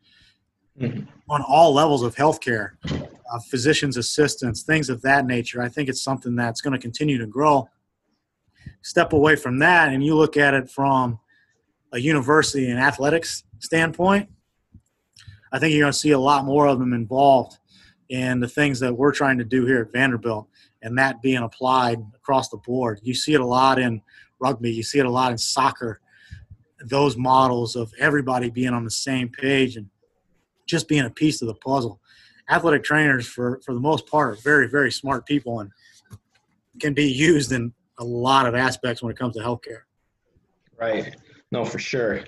mm-hmm. 0.79 1.03
on 1.29 1.41
all 1.41 1.73
levels 1.73 2.03
of 2.03 2.15
healthcare 2.15 2.71
uh, 3.33 3.39
physician's 3.39 3.97
assistants, 3.97 4.61
things 4.61 4.89
of 4.89 5.01
that 5.01 5.25
nature. 5.25 5.61
I 5.61 5.69
think 5.69 5.89
it's 5.89 6.03
something 6.03 6.35
that's 6.35 6.61
going 6.61 6.73
to 6.73 6.79
continue 6.79 7.17
to 7.17 7.25
grow. 7.25 7.67
Step 8.81 9.13
away 9.13 9.35
from 9.35 9.59
that, 9.59 9.91
and 9.91 10.03
you 10.03 10.15
look 10.15 10.37
at 10.37 10.53
it 10.53 10.69
from 10.69 11.19
a 11.93 11.99
university 11.99 12.69
and 12.69 12.79
athletics 12.79 13.43
standpoint. 13.59 14.29
I 15.51 15.59
think 15.59 15.73
you're 15.73 15.83
going 15.83 15.93
to 15.93 15.97
see 15.97 16.11
a 16.11 16.19
lot 16.19 16.45
more 16.45 16.67
of 16.67 16.79
them 16.79 16.93
involved 16.93 17.57
in 18.09 18.39
the 18.39 18.47
things 18.47 18.79
that 18.81 18.93
we're 18.93 19.11
trying 19.11 19.37
to 19.37 19.43
do 19.43 19.65
here 19.65 19.81
at 19.81 19.91
Vanderbilt, 19.91 20.47
and 20.81 20.97
that 20.97 21.21
being 21.21 21.37
applied 21.37 21.99
across 22.15 22.49
the 22.49 22.57
board. 22.57 22.99
You 23.03 23.13
see 23.13 23.33
it 23.33 23.41
a 23.41 23.45
lot 23.45 23.79
in 23.79 24.01
rugby, 24.39 24.71
you 24.71 24.83
see 24.83 24.99
it 24.99 25.05
a 25.05 25.11
lot 25.11 25.31
in 25.31 25.37
soccer. 25.37 26.01
Those 26.85 27.15
models 27.15 27.75
of 27.75 27.93
everybody 27.97 28.49
being 28.49 28.73
on 28.73 28.83
the 28.83 28.91
same 28.91 29.29
page 29.29 29.77
and 29.77 29.89
just 30.65 30.87
being 30.87 31.05
a 31.05 31.09
piece 31.09 31.41
of 31.41 31.47
the 31.47 31.55
puzzle. 31.55 31.99
Athletic 32.49 32.83
trainers 32.83 33.27
for 33.27 33.61
for 33.65 33.73
the 33.73 33.79
most 33.79 34.07
part 34.07 34.33
are 34.33 34.41
very 34.41 34.67
very 34.67 34.91
smart 34.91 35.25
people 35.25 35.59
and 35.61 35.71
can 36.79 36.93
be 36.93 37.05
used 37.05 37.51
in 37.51 37.73
a 37.99 38.03
lot 38.03 38.45
of 38.45 38.55
aspects 38.55 39.01
when 39.01 39.11
it 39.11 39.17
comes 39.17 39.35
to 39.35 39.41
healthcare. 39.41 39.81
Right. 40.77 41.15
No 41.51 41.63
for 41.63 41.79
sure. 41.79 42.21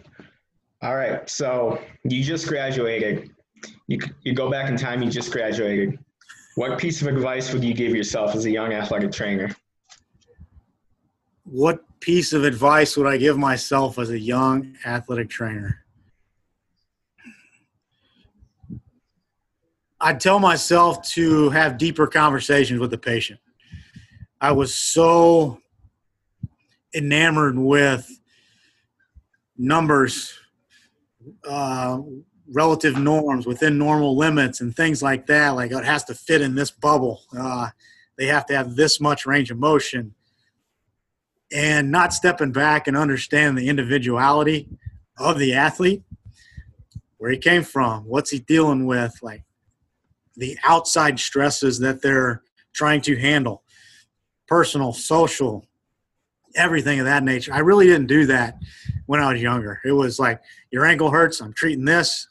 All 0.81 0.95
right. 0.95 1.27
So 1.29 1.81
you 2.03 2.23
just 2.23 2.47
graduated. 2.47 3.31
You, 3.87 3.99
you 4.23 4.33
go 4.33 4.49
back 4.49 4.69
in 4.69 4.77
time 4.77 5.01
you 5.01 5.09
just 5.09 5.31
graduated. 5.31 5.97
What 6.55 6.77
piece 6.77 7.01
of 7.01 7.07
advice 7.07 7.51
would 7.51 7.63
you 7.63 7.73
give 7.73 7.95
yourself 7.95 8.35
as 8.35 8.45
a 8.45 8.51
young 8.51 8.71
athletic 8.71 9.11
trainer? 9.11 9.49
What 11.43 11.83
piece 12.05 12.33
of 12.33 12.43
advice 12.43 12.95
would 12.95 13.07
i 13.07 13.17
give 13.17 13.35
myself 13.35 13.97
as 13.97 14.11
a 14.11 14.19
young 14.19 14.75
athletic 14.85 15.27
trainer 15.27 15.84
I 20.05 20.13
tell 20.13 20.37
myself 20.37 21.01
to 21.13 21.49
have 21.49 21.79
deeper 21.79 22.05
conversations 22.05 22.79
with 22.79 22.91
the 22.91 22.97
patient. 22.97 23.39
I 24.39 24.51
was 24.51 24.75
so 24.75 25.59
enamored 26.93 27.57
with 27.57 28.07
numbers, 29.57 30.31
uh, 31.49 32.01
relative 32.53 32.99
norms 32.99 33.47
within 33.47 33.79
normal 33.79 34.15
limits, 34.15 34.61
and 34.61 34.75
things 34.75 35.01
like 35.01 35.25
that. 35.25 35.55
Like 35.55 35.71
it 35.71 35.83
has 35.83 36.03
to 36.03 36.13
fit 36.13 36.41
in 36.41 36.53
this 36.53 36.69
bubble. 36.69 37.23
Uh, 37.35 37.69
they 38.15 38.27
have 38.27 38.45
to 38.45 38.55
have 38.55 38.75
this 38.75 39.01
much 39.01 39.25
range 39.25 39.49
of 39.49 39.57
motion, 39.57 40.13
and 41.51 41.89
not 41.89 42.13
stepping 42.13 42.51
back 42.51 42.87
and 42.87 42.95
understanding 42.95 43.55
the 43.55 43.69
individuality 43.69 44.69
of 45.17 45.39
the 45.39 45.55
athlete, 45.55 46.03
where 47.17 47.31
he 47.31 47.39
came 47.39 47.63
from, 47.63 48.03
what's 48.03 48.29
he 48.29 48.37
dealing 48.37 48.85
with, 48.85 49.17
like 49.23 49.41
the 50.37 50.57
outside 50.63 51.19
stresses 51.19 51.79
that 51.79 52.01
they're 52.01 52.43
trying 52.73 53.01
to 53.01 53.15
handle 53.15 53.63
personal, 54.47 54.93
social, 54.93 55.65
everything 56.55 56.99
of 56.99 57.05
that 57.05 57.23
nature. 57.23 57.53
I 57.53 57.59
really 57.59 57.85
didn't 57.85 58.07
do 58.07 58.25
that 58.27 58.57
when 59.05 59.19
I 59.19 59.31
was 59.31 59.41
younger. 59.41 59.81
It 59.85 59.91
was 59.91 60.19
like, 60.19 60.41
your 60.71 60.85
ankle 60.85 61.09
hurts, 61.09 61.41
I'm 61.41 61.53
treating 61.53 61.85
this. 61.85 62.27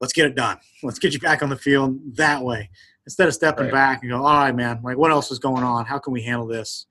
Let's 0.00 0.12
get 0.12 0.26
it 0.26 0.34
done. 0.34 0.58
Let's 0.82 0.98
get 0.98 1.12
you 1.12 1.20
back 1.20 1.42
on 1.42 1.48
the 1.48 1.56
field 1.56 2.16
that 2.16 2.42
way. 2.42 2.70
Instead 3.06 3.28
of 3.28 3.34
stepping 3.34 3.64
right. 3.64 3.72
back 3.72 4.02
and 4.02 4.10
go, 4.10 4.24
all 4.24 4.38
right, 4.38 4.54
man, 4.54 4.80
like 4.82 4.96
what 4.96 5.10
else 5.10 5.30
is 5.30 5.38
going 5.38 5.64
on? 5.64 5.84
How 5.84 5.98
can 5.98 6.12
we 6.12 6.22
handle 6.22 6.46
this? 6.46 6.86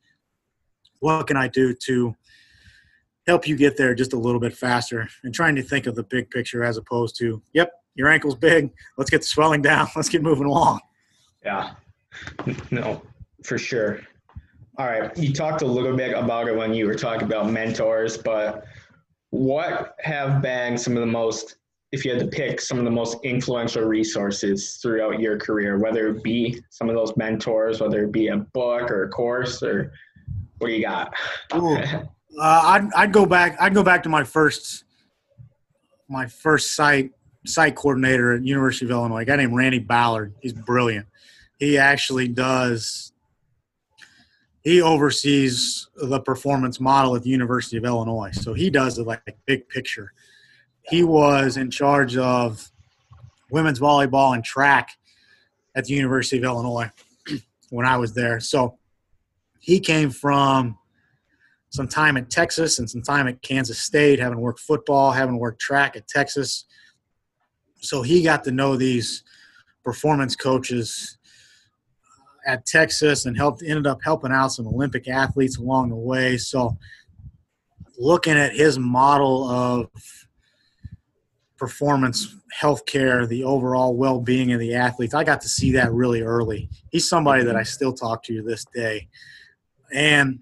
What 0.99 1.27
can 1.27 1.37
I 1.37 1.47
do 1.47 1.73
to 1.73 2.15
help 3.27 3.47
you 3.47 3.55
get 3.55 3.77
there 3.77 3.95
just 3.95 4.13
a 4.13 4.17
little 4.17 4.39
bit 4.39 4.55
faster? 4.55 5.07
And 5.23 5.33
trying 5.33 5.55
to 5.55 5.63
think 5.63 5.87
of 5.87 5.95
the 5.95 6.03
big 6.03 6.29
picture 6.29 6.63
as 6.63 6.77
opposed 6.77 7.17
to, 7.19 7.41
yep, 7.53 7.71
your 7.95 8.09
ankle's 8.09 8.35
big. 8.35 8.71
Let's 8.97 9.09
get 9.09 9.21
the 9.21 9.27
swelling 9.27 9.61
down. 9.61 9.87
Let's 9.95 10.09
get 10.09 10.21
moving 10.21 10.45
along. 10.45 10.79
Yeah. 11.43 11.71
No, 12.71 13.01
for 13.43 13.57
sure. 13.57 14.01
All 14.77 14.85
right. 14.85 15.15
You 15.17 15.31
talked 15.33 15.61
a 15.61 15.65
little 15.65 15.95
bit 15.95 16.13
about 16.13 16.49
it 16.49 16.55
when 16.55 16.73
you 16.73 16.85
were 16.85 16.95
talking 16.95 17.23
about 17.23 17.49
mentors, 17.49 18.17
but 18.17 18.65
what 19.29 19.95
have 20.01 20.41
been 20.41 20.77
some 20.77 20.97
of 20.97 20.99
the 20.99 21.05
most, 21.05 21.55
if 21.93 22.03
you 22.03 22.11
had 22.11 22.19
to 22.19 22.27
pick 22.27 22.59
some 22.59 22.77
of 22.77 22.83
the 22.83 22.91
most 22.91 23.17
influential 23.23 23.83
resources 23.83 24.77
throughout 24.81 25.21
your 25.21 25.37
career, 25.37 25.77
whether 25.77 26.09
it 26.09 26.21
be 26.21 26.61
some 26.69 26.89
of 26.89 26.95
those 26.95 27.15
mentors, 27.15 27.79
whether 27.79 28.03
it 28.03 28.11
be 28.11 28.27
a 28.27 28.37
book 28.37 28.91
or 28.91 29.03
a 29.03 29.09
course, 29.09 29.63
or 29.63 29.93
what 30.57 30.67
do 30.67 30.73
you 30.73 30.83
got? 30.83 31.13
uh, 31.51 32.03
I'd, 32.39 32.89
I'd 32.93 33.13
go 33.13 33.25
back. 33.25 33.55
I'd 33.59 33.73
go 33.73 33.83
back 33.83 34.03
to 34.03 34.09
my 34.09 34.25
first, 34.25 34.83
my 36.09 36.27
first 36.27 36.75
site 36.75 37.11
site 37.45 37.75
coordinator 37.75 38.33
at 38.33 38.43
University 38.43 38.85
of 38.85 38.91
Illinois, 38.91 39.21
a 39.21 39.25
guy 39.25 39.35
named 39.35 39.55
Randy 39.55 39.79
Ballard. 39.79 40.33
He's 40.41 40.53
brilliant. 40.53 41.07
he 41.59 41.77
actually 41.77 42.27
does. 42.27 43.13
He 44.63 44.81
oversees 44.81 45.89
the 45.95 46.19
performance 46.19 46.79
model 46.79 47.15
at 47.15 47.23
the 47.23 47.29
University 47.29 47.77
of 47.77 47.85
Illinois, 47.85 48.31
so 48.31 48.53
he 48.53 48.69
does 48.69 48.99
it 48.99 49.07
like 49.07 49.23
big 49.45 49.67
picture. 49.69 50.13
He 50.83 51.03
was 51.03 51.57
in 51.57 51.71
charge 51.71 52.15
of 52.15 52.71
women's 53.49 53.79
volleyball 53.79 54.35
and 54.35 54.43
track 54.43 54.91
at 55.75 55.85
the 55.85 55.93
University 55.93 56.37
of 56.37 56.43
Illinois 56.43 56.91
when 57.69 57.85
I 57.85 57.97
was 57.97 58.13
there. 58.13 58.39
So 58.39 58.77
he 59.59 59.79
came 59.79 60.09
from 60.09 60.77
some 61.69 61.87
time 61.87 62.17
at 62.17 62.29
Texas 62.29 62.79
and 62.79 62.89
some 62.89 63.01
time 63.01 63.27
at 63.27 63.41
Kansas 63.41 63.79
State, 63.79 64.19
having 64.19 64.39
worked 64.39 64.59
football, 64.59 65.11
having 65.11 65.37
worked 65.37 65.61
track 65.61 65.95
at 65.95 66.07
Texas. 66.07 66.65
So 67.81 68.03
he 68.03 68.23
got 68.23 68.43
to 68.45 68.51
know 68.51 68.75
these 68.75 69.23
performance 69.83 70.35
coaches 70.35 71.17
uh, 72.05 72.51
at 72.51 72.65
Texas 72.65 73.25
and 73.25 73.35
helped 73.35 73.63
ended 73.63 73.87
up 73.87 73.99
helping 74.03 74.31
out 74.31 74.49
some 74.49 74.67
Olympic 74.67 75.07
athletes 75.07 75.57
along 75.57 75.89
the 75.89 75.95
way. 75.95 76.37
So 76.37 76.77
looking 77.97 78.33
at 78.33 78.53
his 78.53 78.79
model 78.79 79.49
of 79.49 79.89
performance 81.57 82.35
healthcare, 82.59 83.27
the 83.27 83.43
overall 83.43 83.95
well-being 83.95 84.51
of 84.51 84.59
the 84.59 84.73
athletes, 84.75 85.13
I 85.13 85.23
got 85.23 85.41
to 85.41 85.49
see 85.49 85.71
that 85.73 85.91
really 85.91 86.21
early. 86.21 86.69
He's 86.91 87.09
somebody 87.09 87.43
that 87.43 87.51
mm-hmm. 87.51 87.59
I 87.59 87.63
still 87.63 87.93
talk 87.93 88.23
to 88.23 88.35
to 88.35 88.43
this 88.43 88.65
day. 88.73 89.07
And 89.93 90.39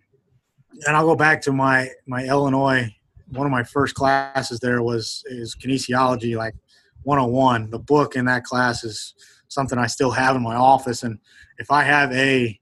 and 0.86 0.96
I'll 0.96 1.06
go 1.06 1.16
back 1.16 1.42
to 1.44 1.52
my 1.52 1.90
my 2.06 2.26
Illinois. 2.26 2.94
One 3.32 3.46
of 3.46 3.52
my 3.52 3.64
first 3.64 3.96
classes 3.96 4.60
there 4.60 4.82
was 4.82 5.24
is 5.28 5.56
kinesiology, 5.56 6.36
like 6.36 6.56
101. 7.04 7.70
The 7.70 7.80
book 7.80 8.16
in 8.16 8.26
that 8.26 8.44
class 8.44 8.84
is 8.84 9.14
something 9.48 9.80
I 9.80 9.88
still 9.88 10.12
have 10.12 10.36
in 10.36 10.44
my 10.44 10.56
office, 10.56 11.04
and 11.04 11.20
if 11.58 11.72
I 11.72 11.84
have 11.84 12.12
a 12.14 12.60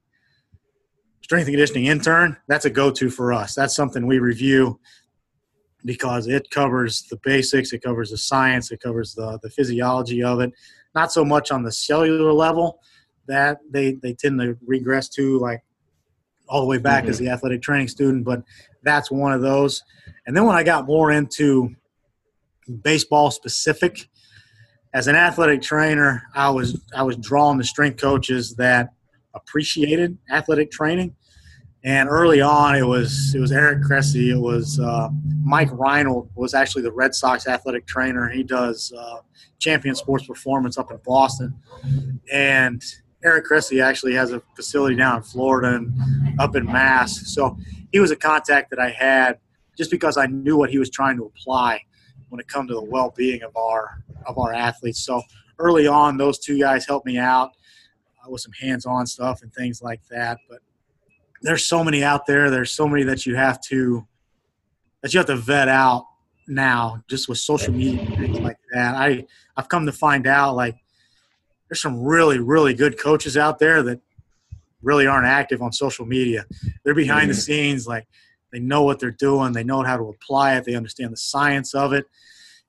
strength 1.22 1.46
and 1.46 1.54
conditioning 1.54 1.86
intern, 1.86 2.36
that's 2.48 2.64
a 2.64 2.70
go-to 2.70 3.10
for 3.10 3.32
us. 3.32 3.54
That's 3.54 3.76
something 3.76 4.06
we 4.06 4.18
review 4.18 4.80
because 5.84 6.26
it 6.26 6.50
covers 6.50 7.02
the 7.10 7.18
basics, 7.22 7.72
it 7.72 7.82
covers 7.82 8.10
the 8.10 8.18
science, 8.18 8.70
it 8.70 8.80
covers 8.80 9.14
the 9.14 9.38
the 9.42 9.50
physiology 9.50 10.22
of 10.22 10.40
it. 10.40 10.52
Not 10.94 11.12
so 11.12 11.24
much 11.24 11.50
on 11.50 11.62
the 11.62 11.72
cellular 11.72 12.32
level 12.32 12.80
that 13.26 13.58
they 13.70 13.92
they 14.02 14.14
tend 14.14 14.40
to 14.40 14.56
regress 14.66 15.08
to 15.10 15.38
like 15.38 15.62
all 16.48 16.60
the 16.60 16.66
way 16.66 16.78
back 16.78 17.02
mm-hmm. 17.02 17.10
as 17.10 17.18
the 17.18 17.28
athletic 17.28 17.62
training 17.62 17.88
student, 17.88 18.24
but 18.24 18.42
that's 18.82 19.10
one 19.10 19.32
of 19.32 19.42
those. 19.42 19.82
And 20.26 20.36
then 20.36 20.44
when 20.44 20.56
I 20.56 20.62
got 20.62 20.86
more 20.86 21.10
into 21.10 21.74
baseball 22.82 23.30
specific, 23.30 24.08
as 24.94 25.06
an 25.06 25.16
athletic 25.16 25.62
trainer, 25.62 26.22
I 26.34 26.50
was 26.50 26.80
I 26.94 27.02
was 27.02 27.16
drawing 27.16 27.58
the 27.58 27.64
strength 27.64 28.00
coaches 28.00 28.54
that 28.56 28.90
appreciated 29.34 30.16
athletic 30.30 30.70
training. 30.70 31.14
And 31.84 32.08
early 32.08 32.40
on, 32.40 32.74
it 32.74 32.86
was 32.86 33.34
it 33.34 33.40
was 33.40 33.52
Eric 33.52 33.82
Cressey. 33.82 34.30
It 34.30 34.40
was 34.40 34.80
uh, 34.80 35.08
Mike 35.42 35.70
Reinold 35.72 36.30
was 36.34 36.54
actually 36.54 36.82
the 36.82 36.92
Red 36.92 37.14
Sox 37.14 37.46
athletic 37.46 37.86
trainer. 37.86 38.28
He 38.28 38.42
does 38.42 38.92
uh, 38.96 39.18
Champion 39.58 39.94
Sports 39.94 40.26
Performance 40.26 40.76
up 40.76 40.90
in 40.90 40.98
Boston, 41.04 41.54
and 42.32 42.82
Eric 43.24 43.46
Cressey 43.46 43.80
actually 43.80 44.14
has 44.14 44.32
a 44.32 44.42
facility 44.56 44.96
down 44.96 45.18
in 45.18 45.22
Florida 45.22 45.76
and 45.76 46.40
up 46.40 46.56
in 46.56 46.66
Mass. 46.66 47.32
So 47.32 47.56
he 47.92 48.00
was 48.00 48.10
a 48.10 48.16
contact 48.16 48.70
that 48.70 48.78
I 48.78 48.90
had 48.90 49.38
just 49.76 49.90
because 49.90 50.16
I 50.16 50.26
knew 50.26 50.56
what 50.56 50.70
he 50.70 50.78
was 50.78 50.90
trying 50.90 51.16
to 51.18 51.24
apply 51.24 51.82
when 52.28 52.40
it 52.40 52.48
comes 52.48 52.68
to 52.68 52.74
the 52.74 52.82
well-being 52.82 53.42
of 53.42 53.56
our 53.56 54.02
of 54.26 54.38
our 54.38 54.52
athletes. 54.52 55.04
So 55.04 55.22
early 55.58 55.86
on, 55.86 56.16
those 56.16 56.38
two 56.38 56.58
guys 56.58 56.86
helped 56.86 57.06
me 57.06 57.18
out 57.18 57.50
uh, 58.24 58.30
with 58.30 58.40
some 58.40 58.52
hands-on 58.52 59.06
stuff 59.06 59.42
and 59.42 59.52
things 59.52 59.82
like 59.82 60.00
that. 60.10 60.38
But 60.48 60.60
there's 61.42 61.64
so 61.64 61.82
many 61.84 62.02
out 62.04 62.26
there. 62.26 62.50
There's 62.50 62.72
so 62.72 62.88
many 62.88 63.04
that 63.04 63.26
you 63.26 63.36
have 63.36 63.60
to 63.62 64.06
that 65.02 65.14
you 65.14 65.18
have 65.18 65.26
to 65.26 65.36
vet 65.36 65.68
out 65.68 66.04
now, 66.48 67.02
just 67.08 67.28
with 67.28 67.38
social 67.38 67.72
media 67.72 68.02
and 68.02 68.16
things 68.16 68.40
like 68.40 68.58
that. 68.72 68.94
I 68.94 69.24
I've 69.56 69.68
come 69.68 69.86
to 69.86 69.92
find 69.92 70.26
out 70.26 70.56
like 70.56 70.76
there's 71.68 71.80
some 71.80 72.02
really, 72.02 72.38
really 72.38 72.74
good 72.74 72.98
coaches 72.98 73.36
out 73.36 73.58
there 73.58 73.82
that 73.82 74.00
really 74.82 75.06
aren't 75.06 75.26
active 75.26 75.60
on 75.62 75.72
social 75.72 76.06
media. 76.06 76.46
They're 76.84 76.94
behind 76.94 77.22
mm-hmm. 77.22 77.30
the 77.30 77.34
scenes, 77.34 77.86
like 77.86 78.06
they 78.52 78.60
know 78.60 78.82
what 78.82 78.98
they're 78.98 79.10
doing, 79.10 79.52
they 79.52 79.64
know 79.64 79.82
how 79.82 79.96
to 79.96 80.04
apply 80.04 80.56
it, 80.56 80.64
they 80.64 80.74
understand 80.74 81.12
the 81.12 81.18
science 81.18 81.74
of 81.74 81.92
it, 81.92 82.06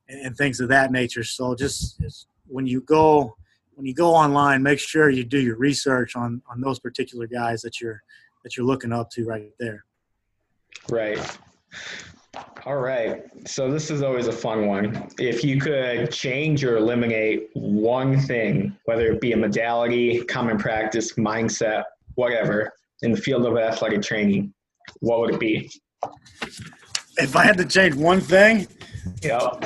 and, 0.07 0.25
and 0.25 0.37
things 0.37 0.59
of 0.59 0.69
that 0.69 0.91
nature. 0.91 1.23
So 1.23 1.55
just, 1.55 1.99
just 1.99 2.27
when 2.47 2.67
you 2.67 2.81
go 2.81 3.35
when 3.75 3.85
you 3.85 3.93
go 3.93 4.13
online, 4.13 4.61
make 4.61 4.77
sure 4.77 5.09
you 5.09 5.23
do 5.23 5.39
your 5.39 5.55
research 5.55 6.17
on 6.17 6.41
on 6.49 6.59
those 6.59 6.79
particular 6.79 7.27
guys 7.27 7.61
that 7.61 7.79
you're 7.79 8.03
that 8.43 8.57
you're 8.57 8.65
looking 8.65 8.91
up 8.91 9.09
to 9.11 9.25
right 9.25 9.53
there. 9.57 9.85
Right. 10.89 11.37
All 12.65 12.75
right. 12.75 13.23
So 13.47 13.71
this 13.71 13.89
is 13.89 14.03
always 14.03 14.27
a 14.27 14.33
fun 14.33 14.67
one. 14.67 15.09
If 15.17 15.45
you 15.45 15.61
could 15.61 16.11
change 16.11 16.63
or 16.65 16.75
eliminate 16.75 17.49
one 17.53 18.19
thing, 18.19 18.77
whether 18.83 19.07
it 19.13 19.21
be 19.21 19.31
a 19.31 19.37
modality, 19.37 20.23
common 20.25 20.57
practice, 20.57 21.13
mindset, 21.13 21.83
whatever, 22.15 22.73
in 23.01 23.11
the 23.11 23.17
field 23.17 23.45
of 23.45 23.57
athletic 23.57 24.01
training, 24.01 24.53
what 24.99 25.19
would 25.19 25.34
it 25.36 25.39
be? 25.39 25.69
If 27.17 27.36
I 27.36 27.43
had 27.43 27.58
to 27.58 27.65
change 27.65 27.95
one 27.95 28.21
thing, 28.21 28.67
yep. 29.21 29.63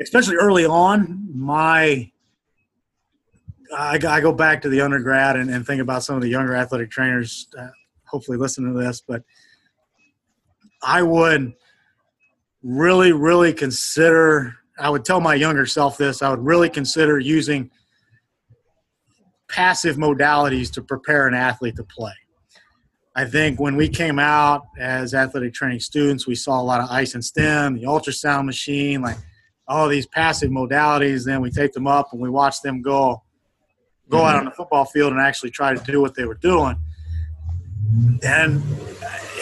especially 0.00 0.36
early 0.36 0.64
on, 0.64 1.28
my 1.34 2.10
I, 3.76 3.98
I 4.06 4.20
go 4.20 4.32
back 4.32 4.62
to 4.62 4.68
the 4.68 4.80
undergrad 4.80 5.36
and, 5.36 5.50
and 5.50 5.66
think 5.66 5.80
about 5.80 6.02
some 6.02 6.16
of 6.16 6.22
the 6.22 6.28
younger 6.28 6.54
athletic 6.54 6.90
trainers, 6.90 7.48
uh, 7.58 7.68
hopefully 8.04 8.38
listening 8.38 8.74
to 8.74 8.78
this, 8.78 9.02
but 9.06 9.22
I 10.82 11.02
would 11.02 11.54
really, 12.62 13.12
really 13.12 13.52
consider. 13.52 14.54
I 14.78 14.90
would 14.90 15.04
tell 15.04 15.20
my 15.20 15.34
younger 15.34 15.66
self 15.66 15.96
this. 15.96 16.22
I 16.22 16.30
would 16.30 16.44
really 16.44 16.68
consider 16.68 17.18
using 17.18 17.70
passive 19.48 19.96
modalities 19.96 20.72
to 20.72 20.82
prepare 20.82 21.28
an 21.28 21.34
athlete 21.34 21.76
to 21.76 21.84
play. 21.84 22.12
I 23.14 23.26
think 23.26 23.60
when 23.60 23.76
we 23.76 23.88
came 23.88 24.18
out 24.18 24.66
as 24.78 25.12
athletic 25.12 25.52
training 25.52 25.80
students, 25.80 26.26
we 26.26 26.34
saw 26.34 26.60
a 26.60 26.64
lot 26.64 26.80
of 26.80 26.88
ice 26.90 27.14
and 27.14 27.22
stim, 27.24 27.74
the 27.74 27.82
ultrasound 27.82 28.46
machine, 28.46 29.02
like 29.02 29.18
all 29.68 29.88
these 29.88 30.06
passive 30.06 30.50
modalities. 30.50 31.24
Then 31.24 31.42
we 31.42 31.50
take 31.50 31.72
them 31.72 31.86
up 31.86 32.12
and 32.12 32.20
we 32.20 32.30
watch 32.30 32.62
them 32.62 32.80
go 32.80 33.22
go 34.08 34.18
out 34.18 34.30
mm-hmm. 34.30 34.38
on 34.40 34.44
the 34.46 34.50
football 34.50 34.84
field 34.84 35.12
and 35.12 35.20
actually 35.20 35.50
try 35.50 35.74
to 35.74 35.82
do 35.84 36.00
what 36.00 36.14
they 36.14 36.24
were 36.24 36.34
doing. 36.34 36.76
And 38.22 38.62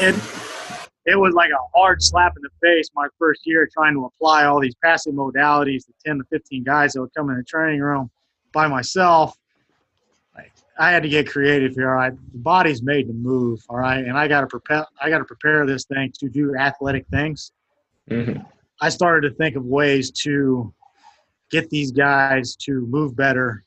it 0.00 0.16
it 1.06 1.18
was 1.18 1.32
like 1.34 1.50
a 1.50 1.78
hard 1.78 2.02
slap 2.02 2.34
in 2.36 2.42
the 2.42 2.50
face 2.60 2.90
my 2.94 3.06
first 3.18 3.42
year 3.44 3.68
trying 3.72 3.94
to 3.94 4.04
apply 4.04 4.44
all 4.44 4.60
these 4.60 4.74
passive 4.82 5.14
modalities 5.14 5.86
to 5.86 5.92
10 6.04 6.18
to 6.18 6.24
15 6.30 6.64
guys 6.64 6.92
that 6.92 7.00
would 7.00 7.14
come 7.16 7.30
in 7.30 7.36
the 7.36 7.44
training 7.44 7.80
room 7.80 8.10
by 8.52 8.66
myself. 8.66 9.36
I 10.80 10.90
had 10.90 11.02
to 11.02 11.10
get 11.10 11.28
creative 11.28 11.74
here. 11.74 11.90
All 11.90 11.96
right, 11.96 12.12
the 12.32 12.38
body's 12.38 12.82
made 12.82 13.06
to 13.06 13.12
move. 13.12 13.60
All 13.68 13.76
right, 13.76 13.98
and 13.98 14.16
I 14.16 14.26
got 14.26 14.40
to 14.40 14.46
prepare. 14.46 14.86
I 15.00 15.10
got 15.10 15.18
to 15.18 15.26
prepare 15.26 15.66
this 15.66 15.84
thing 15.84 16.10
to 16.18 16.28
do 16.30 16.56
athletic 16.56 17.06
things. 17.08 17.52
Mm-hmm. 18.10 18.40
I 18.80 18.88
started 18.88 19.28
to 19.28 19.34
think 19.36 19.56
of 19.56 19.64
ways 19.66 20.10
to 20.22 20.72
get 21.50 21.68
these 21.68 21.92
guys 21.92 22.56
to 22.56 22.86
move 22.86 23.14
better 23.14 23.62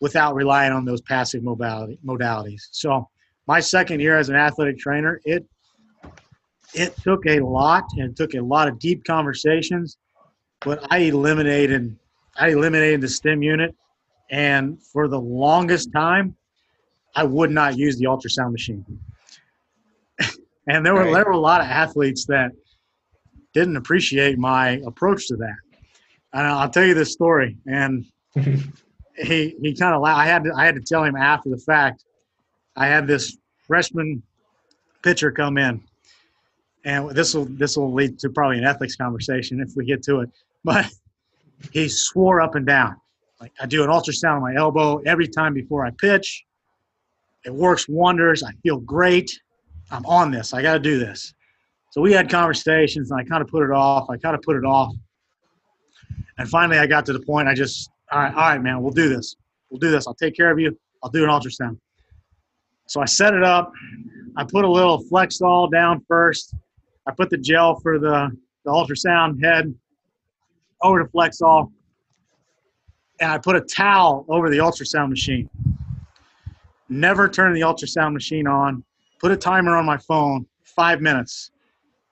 without 0.00 0.36
relying 0.36 0.72
on 0.72 0.84
those 0.84 1.00
passive 1.00 1.42
mobility 1.42 1.98
modalities. 2.06 2.62
So, 2.70 3.08
my 3.48 3.58
second 3.58 3.98
year 3.98 4.16
as 4.16 4.28
an 4.28 4.36
athletic 4.36 4.78
trainer, 4.78 5.20
it 5.24 5.44
it 6.72 6.96
took 6.98 7.26
a 7.26 7.40
lot 7.40 7.82
and 7.96 8.10
it 8.10 8.16
took 8.16 8.34
a 8.34 8.40
lot 8.40 8.68
of 8.68 8.78
deep 8.78 9.02
conversations, 9.02 9.96
but 10.60 10.86
I 10.88 10.98
eliminated 10.98 11.96
I 12.36 12.50
eliminated 12.50 13.00
the 13.00 13.08
stim 13.08 13.42
unit 13.42 13.74
and 14.30 14.82
for 14.82 15.08
the 15.08 15.20
longest 15.20 15.92
time 15.92 16.36
I 17.14 17.24
would 17.24 17.50
not 17.50 17.76
use 17.76 17.96
the 17.96 18.06
ultrasound 18.06 18.52
machine. 18.52 18.84
and 20.68 20.84
there 20.84 20.94
were 20.94 21.04
right. 21.04 21.14
there 21.14 21.24
were 21.24 21.30
a 21.32 21.38
lot 21.38 21.60
of 21.60 21.66
athletes 21.66 22.26
that 22.26 22.52
didn't 23.54 23.76
appreciate 23.76 24.38
my 24.38 24.80
approach 24.86 25.28
to 25.28 25.36
that. 25.36 25.56
And 26.32 26.46
I'll 26.46 26.68
tell 26.68 26.84
you 26.84 26.94
this 26.94 27.12
story 27.12 27.56
and 27.66 28.04
he 28.34 29.56
he 29.62 29.74
kind 29.74 29.94
of 29.94 30.02
I 30.02 30.26
had 30.26 30.44
to, 30.44 30.52
I 30.54 30.66
had 30.66 30.74
to 30.74 30.82
tell 30.82 31.04
him 31.04 31.16
after 31.16 31.48
the 31.48 31.58
fact. 31.58 32.04
I 32.76 32.86
had 32.86 33.06
this 33.06 33.38
freshman 33.66 34.22
pitcher 35.02 35.32
come 35.32 35.56
in 35.56 35.82
and 36.86 37.10
this 37.10 37.34
will 37.34 37.46
this 37.46 37.76
will 37.76 37.92
lead 37.92 38.18
to 38.20 38.30
probably 38.30 38.58
an 38.58 38.64
ethics 38.64 38.96
conversation 38.96 39.60
if 39.60 39.70
we 39.76 39.84
get 39.84 40.02
to 40.04 40.20
it. 40.20 40.30
But 40.64 40.88
he 41.72 41.88
swore 41.88 42.40
up 42.40 42.54
and 42.54 42.64
down, 42.64 42.96
like 43.40 43.52
I 43.60 43.66
do 43.66 43.84
an 43.84 43.90
ultrasound 43.90 44.36
on 44.36 44.42
my 44.42 44.54
elbow 44.54 44.98
every 45.06 45.28
time 45.28 45.54
before 45.54 45.84
I 45.84 45.90
pitch. 45.90 46.44
It 47.44 47.52
works 47.54 47.88
wonders. 47.88 48.42
I 48.42 48.52
feel 48.62 48.78
great. 48.78 49.38
I'm 49.90 50.04
on 50.06 50.30
this. 50.30 50.52
I 50.52 50.62
got 50.62 50.74
to 50.74 50.80
do 50.80 50.98
this. 50.98 51.32
So 51.90 52.00
we 52.00 52.12
had 52.12 52.28
conversations, 52.28 53.10
and 53.10 53.20
I 53.20 53.24
kind 53.24 53.42
of 53.42 53.48
put 53.48 53.62
it 53.62 53.70
off. 53.70 54.10
I 54.10 54.16
kind 54.16 54.34
of 54.34 54.42
put 54.42 54.56
it 54.56 54.64
off, 54.64 54.92
and 56.38 56.48
finally 56.48 56.78
I 56.78 56.86
got 56.86 57.06
to 57.06 57.12
the 57.12 57.20
point. 57.20 57.48
I 57.48 57.54
just, 57.54 57.90
all 58.12 58.18
right, 58.20 58.34
all 58.34 58.40
right, 58.40 58.60
man, 58.60 58.82
we'll 58.82 58.92
do 58.92 59.08
this. 59.08 59.36
We'll 59.70 59.80
do 59.80 59.90
this. 59.90 60.06
I'll 60.06 60.14
take 60.14 60.36
care 60.36 60.50
of 60.50 60.58
you. 60.58 60.76
I'll 61.02 61.10
do 61.10 61.24
an 61.24 61.30
ultrasound. 61.30 61.78
So 62.86 63.00
I 63.00 63.04
set 63.04 63.34
it 63.34 63.42
up. 63.42 63.72
I 64.36 64.44
put 64.44 64.64
a 64.64 64.70
little 64.70 65.02
Flexall 65.04 65.70
down 65.70 66.04
first. 66.06 66.54
I 67.06 67.12
put 67.12 67.30
the 67.30 67.38
gel 67.38 67.80
for 67.80 67.98
the, 67.98 68.30
the 68.64 68.70
ultrasound 68.70 69.42
head 69.42 69.74
over 70.82 71.02
to 71.02 71.08
Flexall. 71.10 71.72
And 73.20 73.32
I 73.32 73.38
put 73.38 73.56
a 73.56 73.60
towel 73.60 74.24
over 74.28 74.50
the 74.50 74.58
ultrasound 74.58 75.08
machine. 75.08 75.48
Never 76.88 77.28
turn 77.28 77.52
the 77.54 77.62
ultrasound 77.62 78.12
machine 78.12 78.46
on. 78.46 78.84
Put 79.18 79.32
a 79.32 79.36
timer 79.36 79.76
on 79.76 79.84
my 79.84 79.96
phone, 79.96 80.46
five 80.62 81.00
minutes. 81.00 81.50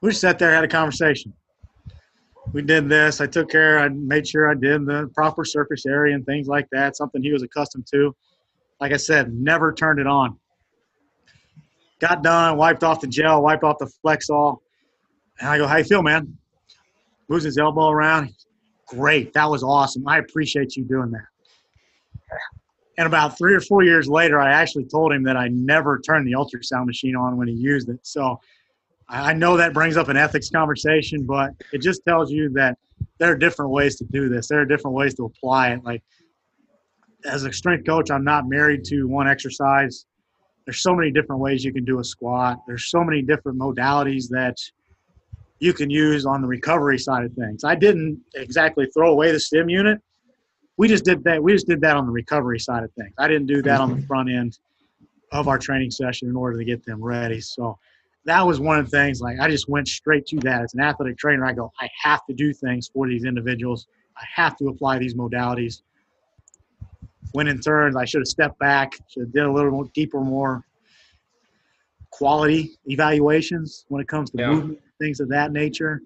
We 0.01 0.11
just 0.11 0.21
sat 0.21 0.38
there, 0.38 0.53
had 0.53 0.64
a 0.64 0.69
conversation. 0.69 1.33
We 2.53 2.62
did 2.62 2.88
this. 2.88 3.21
I 3.21 3.27
took 3.27 3.51
care. 3.51 3.79
I 3.79 3.88
made 3.88 4.27
sure 4.27 4.51
I 4.51 4.55
did 4.55 4.87
the 4.87 5.11
proper 5.14 5.45
surface 5.45 5.87
area 5.87 6.14
and 6.14 6.25
things 6.25 6.47
like 6.47 6.69
that. 6.73 6.97
Something 6.97 7.23
he 7.23 7.33
was 7.33 7.43
accustomed 7.43 7.87
to. 7.93 8.14
Like 8.81 8.93
I 8.93 8.97
said, 8.97 9.33
never 9.33 9.73
turned 9.73 9.99
it 10.01 10.07
on. 10.07 10.38
Got 12.01 12.23
done, 12.23 12.57
wiped 12.57 12.85
off 12.85 13.01
the 13.01 13.07
gel, 13.07 13.43
wiped 13.43 13.64
off 13.64 13.79
the 13.79 13.90
Flexall, 14.05 14.59
and 15.40 15.49
I 15.49 15.57
go, 15.59 15.67
"How 15.67 15.77
you 15.77 15.85
feel, 15.85 16.03
man?" 16.03 16.37
Moves 17.29 17.45
his 17.45 17.57
elbow 17.57 17.88
around. 17.88 18.31
Great, 18.87 19.33
that 19.33 19.49
was 19.51 19.62
awesome. 19.62 20.07
I 20.07 20.18
appreciate 20.18 20.77
you 20.77 20.85
doing 20.85 21.11
that. 21.12 21.27
And 22.97 23.07
about 23.07 23.37
three 23.37 23.55
or 23.55 23.61
four 23.61 23.83
years 23.83 24.07
later, 24.09 24.38
I 24.38 24.53
actually 24.53 24.85
told 24.85 25.12
him 25.12 25.25
that 25.25 25.37
I 25.37 25.49
never 25.49 25.99
turned 25.99 26.27
the 26.27 26.33
ultrasound 26.33 26.87
machine 26.87 27.16
on 27.16 27.37
when 27.37 27.49
he 27.49 27.55
used 27.55 27.88
it. 27.88 27.99
So 28.03 28.38
I 29.09 29.35
know 29.35 29.57
that 29.57 29.75
brings 29.75 29.97
up 29.97 30.09
an 30.09 30.16
ethics 30.16 30.49
conversation, 30.49 31.25
but 31.25 31.51
it 31.73 31.83
just 31.83 32.05
tells 32.05 32.31
you 32.31 32.51
that 32.51 32.79
there 33.18 33.33
are 33.33 33.37
different 33.37 33.73
ways 33.73 33.97
to 33.97 34.05
do 34.05 34.29
this. 34.29 34.49
There 34.49 34.61
are 34.61 34.64
different 34.64 34.97
ways 34.97 35.14
to 35.14 35.25
apply 35.25 35.73
it. 35.73 35.85
Like 35.85 36.03
as 37.25 37.44
a 37.44 37.53
strength 37.53 37.87
coach, 37.87 38.11
I'm 38.11 38.25
not 38.25 38.49
married 38.49 38.85
to 38.87 39.05
one 39.05 39.29
exercise. 39.29 40.07
There's 40.64 40.81
so 40.81 40.94
many 40.94 41.11
different 41.11 41.42
ways 41.42 41.64
you 41.64 41.73
can 41.73 41.85
do 41.85 41.99
a 41.99 42.05
squat. 42.05 42.61
There's 42.66 42.90
so 42.90 43.03
many 43.05 43.23
different 43.23 43.59
modalities 43.59 44.29
that 44.31 44.57
you 45.64 45.72
can 45.72 45.88
use 45.88 46.27
on 46.27 46.42
the 46.42 46.46
recovery 46.46 46.98
side 46.98 47.24
of 47.24 47.33
things. 47.33 47.64
I 47.64 47.74
didn't 47.74 48.20
exactly 48.35 48.87
throw 48.92 49.11
away 49.12 49.33
the 49.33 49.40
stim 49.40 49.70
unit. 49.70 49.98
We 50.77 50.88
just 50.88 51.05
did 51.05 51.24
that. 51.24 51.42
We 51.42 51.53
just 51.53 51.66
did 51.66 51.81
that 51.81 51.96
on 51.96 52.05
the 52.05 52.12
recovery 52.12 52.59
side 52.59 52.85
of 52.85 52.92
things. 52.92 53.14
I 53.18 53.29
didn't 53.29 53.46
do 53.46 53.62
that 53.62 53.81
on 53.81 53.88
the 53.88 53.96
mm-hmm. 53.96 54.07
front 54.07 54.31
end 54.31 54.59
of 55.33 55.48
our 55.48 55.59
training 55.59 55.90
session 55.90 56.29
in 56.29 56.37
order 56.37 56.59
to 56.59 56.64
get 56.64 56.85
them 56.85 57.03
ready. 57.03 57.40
So 57.40 57.79
that 58.27 58.46
was 58.46 58.61
one 58.61 58.79
of 58.79 58.90
the 58.90 58.90
things. 58.90 59.22
Like 59.22 59.40
I 59.40 59.48
just 59.48 59.68
went 59.68 59.88
straight 59.88 60.27
to 60.27 60.37
that. 60.40 60.62
As 60.62 60.74
an 60.74 60.81
athletic 60.81 61.16
trainer, 61.16 61.46
I 61.46 61.55
go, 61.55 61.72
I 61.81 61.88
have 62.03 62.20
to 62.27 62.35
do 62.35 62.53
things 62.53 62.90
for 62.92 63.09
these 63.09 63.24
individuals. 63.24 63.87
I 64.18 64.24
have 64.35 64.57
to 64.59 64.68
apply 64.68 64.98
these 64.98 65.14
modalities. 65.14 65.81
When 67.33 67.48
in 67.48 67.59
turns, 67.61 67.96
I 67.96 68.05
should 68.05 68.20
have 68.20 68.29
stepped 68.29 68.59
back, 68.59 68.92
should 69.09 69.22
have 69.22 69.33
did 69.33 69.44
a 69.44 69.50
little 69.50 69.70
more 69.70 69.88
deeper, 69.94 70.20
more 70.20 70.64
quality 72.11 72.79
evaluations 72.87 73.87
when 73.88 74.00
it 74.00 74.09
comes 74.09 74.31
to 74.31 74.38
yeah. 74.38 74.50
movement, 74.50 74.79
things 75.00 75.20
of 75.20 75.28
that 75.28 75.52
nature, 75.52 76.00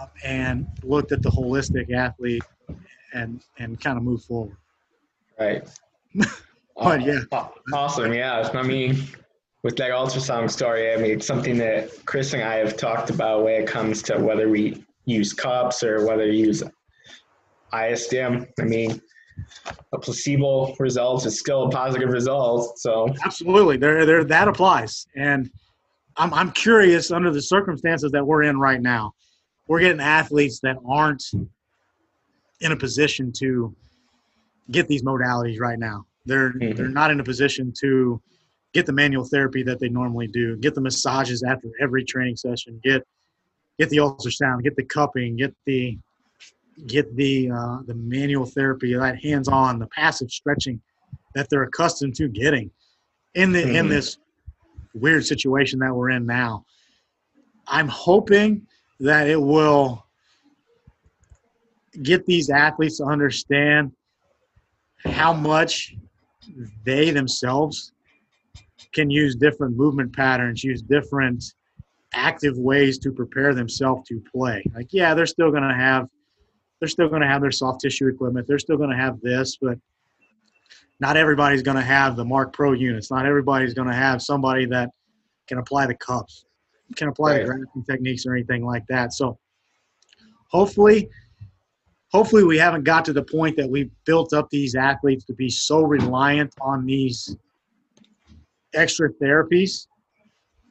uh, 0.00 0.06
and 0.24 0.66
looked 0.82 1.12
at 1.12 1.22
the 1.22 1.30
holistic 1.30 1.92
athlete 1.92 2.42
and 3.14 3.42
and 3.58 3.80
kind 3.80 3.96
of 3.96 4.04
move 4.04 4.22
forward. 4.24 4.56
Right. 5.38 5.68
but 6.76 7.02
yeah. 7.02 7.20
Awesome. 7.72 8.12
Yeah. 8.12 8.48
I 8.54 8.62
mean, 8.62 9.02
with 9.62 9.76
that 9.76 9.90
ultrasound 9.90 10.50
story, 10.50 10.92
I 10.92 10.96
mean, 10.96 11.10
it's 11.10 11.26
something 11.26 11.58
that 11.58 11.90
Chris 12.06 12.32
and 12.32 12.42
I 12.42 12.56
have 12.56 12.76
talked 12.76 13.10
about 13.10 13.44
when 13.44 13.62
it 13.62 13.66
comes 13.66 14.02
to 14.04 14.18
whether 14.18 14.48
we 14.48 14.84
use 15.04 15.32
cups 15.32 15.82
or 15.82 16.06
whether 16.06 16.24
we 16.24 16.36
use 16.36 16.62
ISDM. 17.72 18.46
I 18.60 18.62
mean, 18.62 19.00
a 19.92 19.98
placebo 19.98 20.74
result 20.78 21.26
is 21.26 21.38
still 21.38 21.64
a 21.64 21.70
positive 21.70 22.10
result. 22.10 22.78
So 22.78 23.08
absolutely, 23.24 23.76
there, 23.76 24.06
there, 24.06 24.24
that 24.24 24.48
applies. 24.48 25.06
And 25.16 25.50
I'm, 26.16 26.32
I'm 26.32 26.50
curious 26.52 27.10
under 27.10 27.30
the 27.30 27.42
circumstances 27.42 28.12
that 28.12 28.26
we're 28.26 28.42
in 28.44 28.58
right 28.58 28.80
now. 28.80 29.12
We're 29.68 29.80
getting 29.80 30.00
athletes 30.00 30.60
that 30.60 30.76
aren't 30.88 31.24
in 32.60 32.72
a 32.72 32.76
position 32.76 33.32
to 33.38 33.74
get 34.70 34.88
these 34.88 35.02
modalities 35.02 35.60
right 35.60 35.78
now. 35.78 36.06
They're 36.24 36.52
mm-hmm. 36.52 36.76
they're 36.76 36.88
not 36.88 37.10
in 37.10 37.20
a 37.20 37.24
position 37.24 37.72
to 37.80 38.20
get 38.72 38.86
the 38.86 38.92
manual 38.92 39.24
therapy 39.24 39.62
that 39.62 39.80
they 39.80 39.88
normally 39.88 40.26
do, 40.26 40.56
get 40.56 40.74
the 40.74 40.80
massages 40.80 41.42
after 41.42 41.68
every 41.80 42.04
training 42.04 42.36
session, 42.36 42.80
get 42.82 43.02
get 43.78 43.90
the 43.90 43.98
ultrasound, 43.98 44.62
get 44.62 44.76
the 44.76 44.84
cupping, 44.84 45.36
get 45.36 45.54
the 45.66 45.98
get 46.86 47.14
the 47.16 47.50
uh, 47.50 47.78
the 47.86 47.94
manual 47.94 48.46
therapy, 48.46 48.94
that 48.94 49.22
hands-on, 49.22 49.78
the 49.78 49.86
passive 49.88 50.30
stretching 50.30 50.80
that 51.34 51.48
they're 51.50 51.64
accustomed 51.64 52.14
to 52.16 52.28
getting 52.28 52.70
in 53.34 53.52
the 53.52 53.62
mm-hmm. 53.62 53.76
in 53.76 53.88
this 53.88 54.18
weird 54.96 55.24
situation 55.24 55.78
that 55.80 55.94
we're 55.94 56.10
in 56.10 56.26
now. 56.26 56.64
I'm 57.66 57.88
hoping 57.88 58.66
that 59.00 59.28
it 59.28 59.40
will 59.40 60.04
get 62.02 62.26
these 62.26 62.50
athletes 62.50 62.98
to 62.98 63.04
understand 63.04 63.92
how 65.04 65.32
much 65.32 65.94
they 66.84 67.10
themselves 67.10 67.92
can 68.92 69.10
use 69.10 69.34
different 69.36 69.76
movement 69.76 70.14
patterns, 70.14 70.62
use 70.64 70.82
different 70.82 71.44
active 72.14 72.56
ways 72.56 72.98
to 72.98 73.12
prepare 73.12 73.54
themselves 73.54 74.08
to 74.08 74.22
play. 74.32 74.64
Like, 74.74 74.88
yeah, 74.90 75.14
they're 75.14 75.26
still 75.26 75.50
going 75.50 75.68
to 75.68 75.74
have 75.74 76.08
they're 76.80 76.88
still 76.88 77.08
going 77.08 77.22
to 77.22 77.26
have 77.26 77.40
their 77.40 77.50
soft 77.50 77.80
tissue 77.80 78.06
equipment. 78.06 78.46
They're 78.46 78.58
still 78.58 78.76
going 78.76 78.90
to 78.90 78.96
have 78.96 79.18
this, 79.22 79.56
but 79.56 79.78
not 81.00 81.16
everybody's 81.16 81.62
going 81.62 81.76
to 81.76 81.82
have 81.82 82.16
the 82.16 82.24
Marc 82.24 82.52
Pro 82.52 82.72
units. 82.72 83.10
Not 83.10 83.26
everybody's 83.26 83.74
going 83.74 83.88
to 83.88 83.94
have 83.94 84.22
somebody 84.22 84.66
that 84.66 84.90
can 85.46 85.58
apply 85.58 85.86
the 85.86 85.94
cups, 85.94 86.44
can 86.94 87.08
apply 87.08 87.32
right. 87.32 87.46
the 87.46 87.52
Graston 87.52 87.86
techniques 87.86 88.26
or 88.26 88.34
anything 88.34 88.64
like 88.64 88.86
that. 88.88 89.12
So 89.12 89.38
hopefully, 90.48 91.08
hopefully 92.12 92.44
we 92.44 92.56
haven't 92.56 92.84
got 92.84 93.04
to 93.06 93.12
the 93.12 93.22
point 93.22 93.56
that 93.56 93.68
we've 93.68 93.90
built 94.04 94.32
up 94.32 94.48
these 94.50 94.74
athletes 94.74 95.24
to 95.26 95.34
be 95.34 95.50
so 95.50 95.82
reliant 95.82 96.54
on 96.60 96.86
these 96.86 97.36
extra 98.74 99.12
therapies 99.14 99.86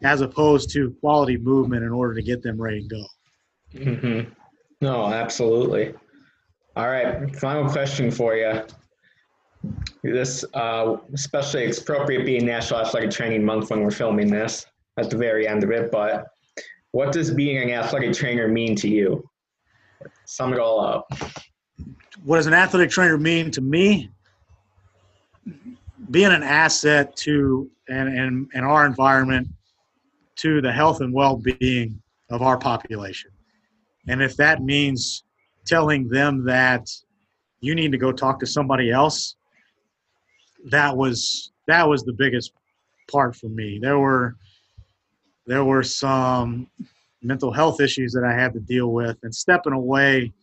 as 0.03 0.21
opposed 0.21 0.69
to 0.71 0.95
quality 0.99 1.37
movement 1.37 1.83
in 1.83 1.91
order 1.91 2.13
to 2.13 2.21
get 2.21 2.41
them 2.41 2.61
ready 2.61 2.81
to 2.81 2.87
go. 2.87 3.05
Mm-hmm. 3.73 4.31
No, 4.81 5.05
absolutely. 5.05 5.93
All 6.75 6.87
right, 6.87 7.33
final 7.37 7.69
question 7.69 8.11
for 8.11 8.35
you. 8.35 8.61
This, 10.03 10.45
uh, 10.53 10.97
especially 11.13 11.69
appropriate 11.69 12.25
being 12.25 12.45
National 12.45 12.81
Athletic 12.81 13.11
Training 13.11 13.43
Month 13.43 13.71
when 13.71 13.81
we're 13.81 13.91
filming 13.91 14.29
this 14.29 14.65
at 14.97 15.09
the 15.09 15.17
very 15.17 15.47
end 15.47 15.63
of 15.63 15.71
it, 15.71 15.91
but 15.91 16.27
what 16.91 17.11
does 17.11 17.31
being 17.31 17.57
an 17.57 17.71
athletic 17.71 18.13
trainer 18.13 18.47
mean 18.47 18.75
to 18.77 18.87
you? 18.87 19.27
Sum 20.25 20.53
it 20.53 20.59
all 20.59 20.79
up. 20.79 21.11
What 22.23 22.37
does 22.37 22.47
an 22.47 22.53
athletic 22.53 22.89
trainer 22.89 23.17
mean 23.17 23.51
to 23.51 23.61
me? 23.61 24.09
Being 26.11 26.31
an 26.31 26.43
asset 26.43 27.15
to 27.17 27.69
and, 27.89 28.07
and, 28.09 28.49
and 28.53 28.65
our 28.65 28.85
environment 28.85 29.47
to 30.37 30.61
the 30.61 30.71
health 30.71 31.01
and 31.01 31.13
well-being 31.13 32.01
of 32.29 32.41
our 32.41 32.57
population. 32.57 33.31
And 34.07 34.21
if 34.21 34.37
that 34.37 34.63
means 34.63 35.23
telling 35.65 36.07
them 36.07 36.45
that 36.45 36.89
you 37.59 37.75
need 37.75 37.91
to 37.91 37.97
go 37.97 38.11
talk 38.11 38.39
to 38.39 38.45
somebody 38.45 38.91
else, 38.91 39.35
that 40.65 40.95
was 40.95 41.51
that 41.67 41.87
was 41.87 42.03
the 42.03 42.13
biggest 42.13 42.53
part 43.11 43.35
for 43.35 43.47
me. 43.47 43.79
There 43.79 43.99
were 43.99 44.35
there 45.45 45.63
were 45.63 45.83
some 45.83 46.67
mental 47.21 47.51
health 47.51 47.81
issues 47.81 48.13
that 48.13 48.23
I 48.23 48.33
had 48.33 48.53
to 48.53 48.59
deal 48.59 48.91
with 48.91 49.17
and 49.23 49.33
stepping 49.33 49.73
away 49.73 50.33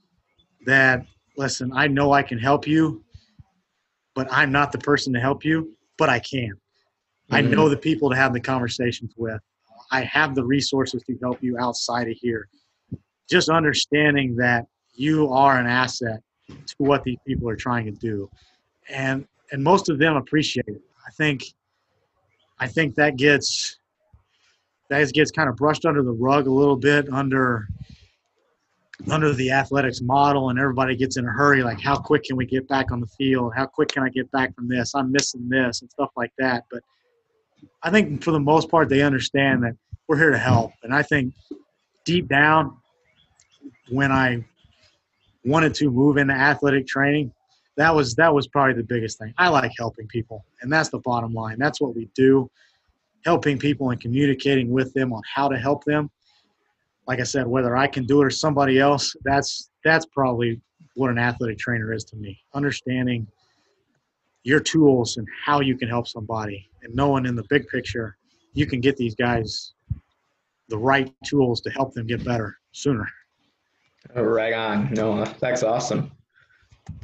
that 0.67 1.05
listen, 1.37 1.73
I 1.75 1.89
know 1.89 2.13
I 2.13 2.23
can 2.23 2.39
help 2.39 2.67
you, 2.67 3.03
but 4.15 4.29
I'm 4.31 4.53
not 4.53 4.73
the 4.73 4.79
person 4.79 5.13
to 5.15 5.21
help 5.21 5.45
you, 5.45 5.77
but 5.99 6.09
I 6.09 6.19
can. 6.19 6.51
Mm-hmm. 6.51 7.35
I 7.35 7.41
know 7.41 7.69
the 7.69 7.77
people 7.77 8.11
to 8.11 8.17
have 8.17 8.33
the 8.33 8.41
conversations 8.41 9.15
with. 9.17 9.41
I 9.91 10.03
have 10.03 10.35
the 10.35 10.45
resources 10.45 11.03
to 11.05 11.17
help 11.21 11.43
you 11.43 11.59
outside 11.59 12.09
of 12.09 12.17
here 12.21 12.49
just 13.31 13.49
understanding 13.49 14.37
that 14.37 14.67
you 14.95 15.31
are 15.31 15.59
an 15.59 15.67
asset 15.67 16.21
to 16.49 16.75
what 16.79 17.03
these 17.03 17.17
people 17.27 17.49
are 17.49 17.57
trying 17.57 17.87
to 17.87 17.93
do 17.93 18.29
and 18.91 19.27
and 19.53 19.63
most 19.63 19.89
of 19.89 19.99
them 19.99 20.17
appreciate 20.17 20.67
it. 20.67 20.83
I 21.07 21.11
think 21.13 21.45
i 22.59 22.67
think 22.67 22.95
that 22.95 23.17
gets 23.17 23.77
that 24.89 25.13
gets 25.13 25.31
kind 25.31 25.49
of 25.49 25.57
brushed 25.57 25.87
under 25.87 26.03
the 26.03 26.13
rug 26.13 26.47
a 26.47 26.51
little 26.51 26.77
bit 26.77 27.09
under 27.13 27.67
under 29.11 29.33
the 29.33 29.51
athletics 29.51 30.01
model 30.01 30.51
and 30.51 30.59
everybody 30.59 30.95
gets 30.95 31.17
in 31.17 31.27
a 31.27 31.31
hurry 31.31 31.63
like 31.63 31.81
how 31.81 31.97
quick 31.97 32.25
can 32.25 32.37
we 32.37 32.47
get 32.47 32.69
back 32.69 32.93
on 32.93 33.01
the 33.01 33.07
field? 33.19 33.53
How 33.57 33.67
quick 33.67 33.89
can 33.89 34.03
i 34.03 34.09
get 34.09 34.31
back 34.31 34.55
from 34.55 34.69
this? 34.69 34.95
I'm 34.95 35.11
missing 35.11 35.49
this 35.49 35.81
and 35.81 35.91
stuff 35.91 36.11
like 36.17 36.33
that. 36.39 36.65
But 36.71 36.83
i 37.83 37.91
think 37.91 38.23
for 38.23 38.31
the 38.31 38.41
most 38.41 38.71
part 38.71 38.89
they 38.89 39.03
understand 39.03 39.65
that 39.65 39.75
we're 40.09 40.19
here 40.19 40.31
to 40.31 40.39
help. 40.39 40.73
And 40.83 40.95
i 40.95 41.03
think 41.03 41.35
deep 42.05 42.29
down 42.29 42.77
when 43.91 44.11
I 44.11 44.45
wanted 45.45 45.75
to 45.75 45.91
move 45.91 46.17
into 46.17 46.35
athletic 46.35 46.87
training, 46.87 47.33
that 47.77 47.95
was 47.95 48.15
that 48.17 48.33
was 48.33 48.47
probably 48.49 48.75
the 48.75 48.83
biggest 48.83 49.19
thing. 49.19 49.33
I 49.39 49.49
like 49.49 49.73
helping 49.79 50.07
people, 50.09 50.45
and 50.61 50.73
that's 50.73 50.91
the 50.91 50.99
bottom 50.99 51.33
line. 51.33 51.57
That's 51.59 51.81
what 51.81 51.95
we 51.97 52.09
do, 52.15 52.51
helping 53.25 53.59
people 53.59 53.91
and 53.91 54.01
communicating 54.01 54.71
with 54.71 54.93
them 54.95 55.13
on 55.13 55.23
how 55.35 55.49
to 55.49 55.59
help 55.59 55.85
them. 55.85 56.11
Like 57.07 57.21
I 57.21 57.25
said, 57.25 57.47
whether 57.47 57.77
I 57.77 57.87
can 57.87 58.05
do 58.05 58.21
it 58.21 58.27
or 58.27 58.31
somebody 58.31 58.79
else, 58.79 59.17
that's 59.25 59.71
that's 59.85 60.07
probably 60.07 60.61
what 60.95 61.11
an 61.11 61.19
athletic 61.19 61.59
trainer 61.59 61.93
is 61.93 62.05
to 62.05 62.17
me. 62.17 62.39
Understanding 62.55 63.27
your 64.45 64.61
tools 64.61 65.17
and 65.17 65.27
how 65.45 65.61
you 65.61 65.77
can 65.77 65.89
help 65.89 66.07
somebody, 66.07 66.69
and 66.83 66.95
knowing 66.95 67.27
in 67.27 67.35
the 67.35 67.45
big 67.49 67.67
picture, 67.69 68.17
you 68.53 68.67
can 68.67 68.81
get 68.81 68.97
these 68.97 69.15
guys 69.15 69.73
the 70.69 70.79
right 70.79 71.13
tools 71.25 71.61
to 71.63 71.71
help 71.71 71.93
them 71.95 72.07
get 72.07 72.25
better 72.25 72.59
sooner. 72.73 73.09
Oh, 74.15 74.23
right 74.23 74.53
on, 74.53 74.93
Noah. 74.93 75.35
That's 75.41 75.63
awesome. 75.63 76.11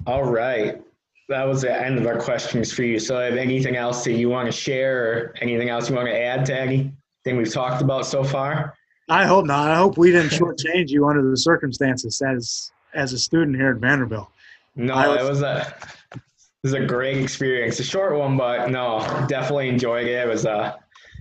All 0.07 0.24
right. 0.24 0.83
That 1.29 1.45
was 1.47 1.62
the 1.62 1.81
end 1.81 1.99
of 1.99 2.07
our 2.07 2.18
questions 2.18 2.72
for 2.72 2.83
you. 2.83 2.99
So, 2.99 3.18
have 3.20 3.37
anything 3.37 3.76
else 3.76 4.03
that 4.05 4.12
you 4.12 4.31
want 4.31 4.47
to 4.47 4.53
share 4.53 5.12
or 5.12 5.35
anything 5.43 5.68
else 5.68 5.91
you 5.91 5.97
want 5.97 6.09
to 6.09 6.18
add 6.18 6.47
to 6.47 6.59
anything 6.59 7.37
we've 7.37 7.53
talked 7.53 7.83
about 7.83 8.07
so 8.07 8.24
far? 8.24 8.74
I 9.11 9.26
hope 9.26 9.47
not. 9.47 9.70
I 9.70 9.76
hope 9.76 9.99
we 9.99 10.11
didn't 10.11 10.31
shortchange 10.31 10.89
you 10.89 11.07
under 11.07 11.29
the 11.29 11.37
circumstances 11.37 12.20
as 12.22 12.72
as 12.95 13.12
a 13.12 13.18
student 13.18 13.57
here 13.57 13.70
at 13.70 13.76
Vanderbilt. 13.76 14.29
No, 14.74 14.95
was, 14.95 15.20
it 15.20 15.29
was 15.29 15.43
a 15.43 15.74
it 16.12 16.20
was 16.62 16.72
a 16.72 16.85
great 16.85 17.18
experience. 17.18 17.79
A 17.81 17.85
short 17.85 18.16
one, 18.16 18.37
but 18.37 18.70
no, 18.70 19.01
definitely 19.29 19.68
enjoyed 19.68 20.07
it. 20.07 20.26
It 20.26 20.29
was 20.29 20.47
uh, 20.47 20.76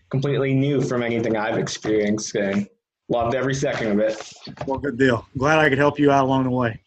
completely 0.09 0.53
new 0.53 0.81
from 0.81 1.03
anything 1.03 1.37
I've 1.37 1.57
experienced 1.57 2.35
and 2.35 2.67
loved 3.09 3.35
every 3.35 3.55
second 3.55 3.91
of 3.91 3.99
it. 3.99 4.33
Well, 4.65 4.79
good 4.79 4.97
deal. 4.97 5.27
Glad 5.37 5.59
I 5.59 5.69
could 5.69 5.77
help 5.77 5.99
you 5.99 6.11
out 6.11 6.23
along 6.23 6.45
the 6.45 6.49
way. 6.51 6.79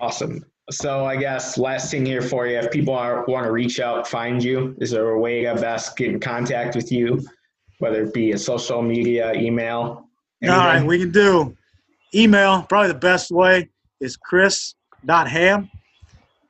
Awesome. 0.00 0.44
So 0.72 1.04
I 1.04 1.16
guess 1.16 1.58
last 1.58 1.90
thing 1.90 2.06
here 2.06 2.22
for 2.22 2.46
you, 2.46 2.58
if 2.58 2.70
people 2.70 2.94
are, 2.94 3.24
want 3.26 3.44
to 3.44 3.52
reach 3.52 3.78
out, 3.78 4.08
find 4.08 4.42
you, 4.42 4.74
is 4.80 4.90
there 4.90 5.10
a 5.10 5.18
way 5.18 5.42
to 5.42 5.54
best 5.54 5.96
get 5.96 6.10
in 6.10 6.18
contact 6.18 6.74
with 6.74 6.90
you, 6.90 7.22
whether 7.78 8.02
it 8.04 8.14
be 8.14 8.32
a 8.32 8.38
social 8.38 8.80
media, 8.80 9.34
email? 9.34 10.08
Anything? 10.40 10.58
All 10.58 10.66
right, 10.66 10.84
we 10.84 10.98
can 10.98 11.12
do 11.12 11.54
email. 12.14 12.62
Probably 12.62 12.88
the 12.88 12.98
best 12.98 13.30
way 13.30 13.68
is 14.00 14.16
chris.ham 14.16 15.70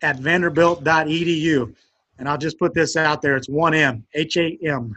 at 0.03 0.19
vanderbilt.edu. 0.19 1.75
And 2.19 2.29
I'll 2.29 2.39
just 2.39 2.59
put 2.59 2.75
this 2.75 2.97
out 2.97 3.23
there. 3.23 3.37
It's 3.37 3.49
one 3.49 3.75
M, 3.75 4.05
H 4.15 4.37
A 4.37 4.57
M. 4.65 4.95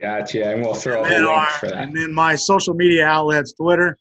Gotcha. 0.00 0.52
And 0.52 0.62
we'll 0.62 0.74
throw 0.74 1.02
and 1.02 1.12
a 1.12 1.18
link 1.18 1.28
our, 1.28 1.50
for 1.50 1.68
that. 1.68 1.82
And 1.82 1.96
then 1.96 2.12
my 2.12 2.36
social 2.36 2.74
media 2.74 3.04
outlets, 3.06 3.52
Twitter, 3.52 3.98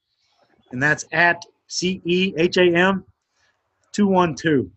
and 0.71 0.83
that's 0.83 1.05
at 1.11 1.43
C 1.67 2.01
E 3.99 4.01
A 4.01 4.05
M 4.05 4.35
212. 4.35 4.71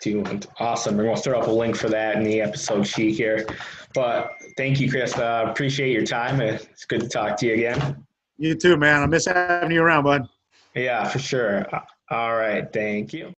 Two 0.00 0.20
one. 0.22 0.42
Awesome. 0.58 0.98
And 0.98 1.08
we'll 1.08 1.16
throw 1.16 1.40
up 1.40 1.46
a 1.46 1.50
link 1.50 1.76
for 1.76 1.88
that 1.88 2.16
in 2.16 2.24
the 2.24 2.40
episode 2.40 2.84
sheet 2.86 3.14
here. 3.14 3.46
But 3.94 4.32
thank 4.56 4.80
you, 4.80 4.90
Chris. 4.90 5.16
Uh, 5.16 5.46
appreciate 5.48 5.92
your 5.92 6.04
time. 6.04 6.40
It's 6.40 6.84
good 6.84 7.02
to 7.02 7.08
talk 7.08 7.36
to 7.38 7.46
you 7.46 7.54
again. 7.54 8.04
You 8.38 8.56
too, 8.56 8.76
man. 8.76 9.02
I 9.02 9.06
miss 9.06 9.26
having 9.26 9.70
you 9.70 9.82
around, 9.82 10.02
bud. 10.04 10.28
Yeah, 10.74 11.06
for 11.06 11.20
sure. 11.20 11.66
All 12.10 12.34
right. 12.34 12.70
Thank 12.72 13.12
you. 13.12 13.32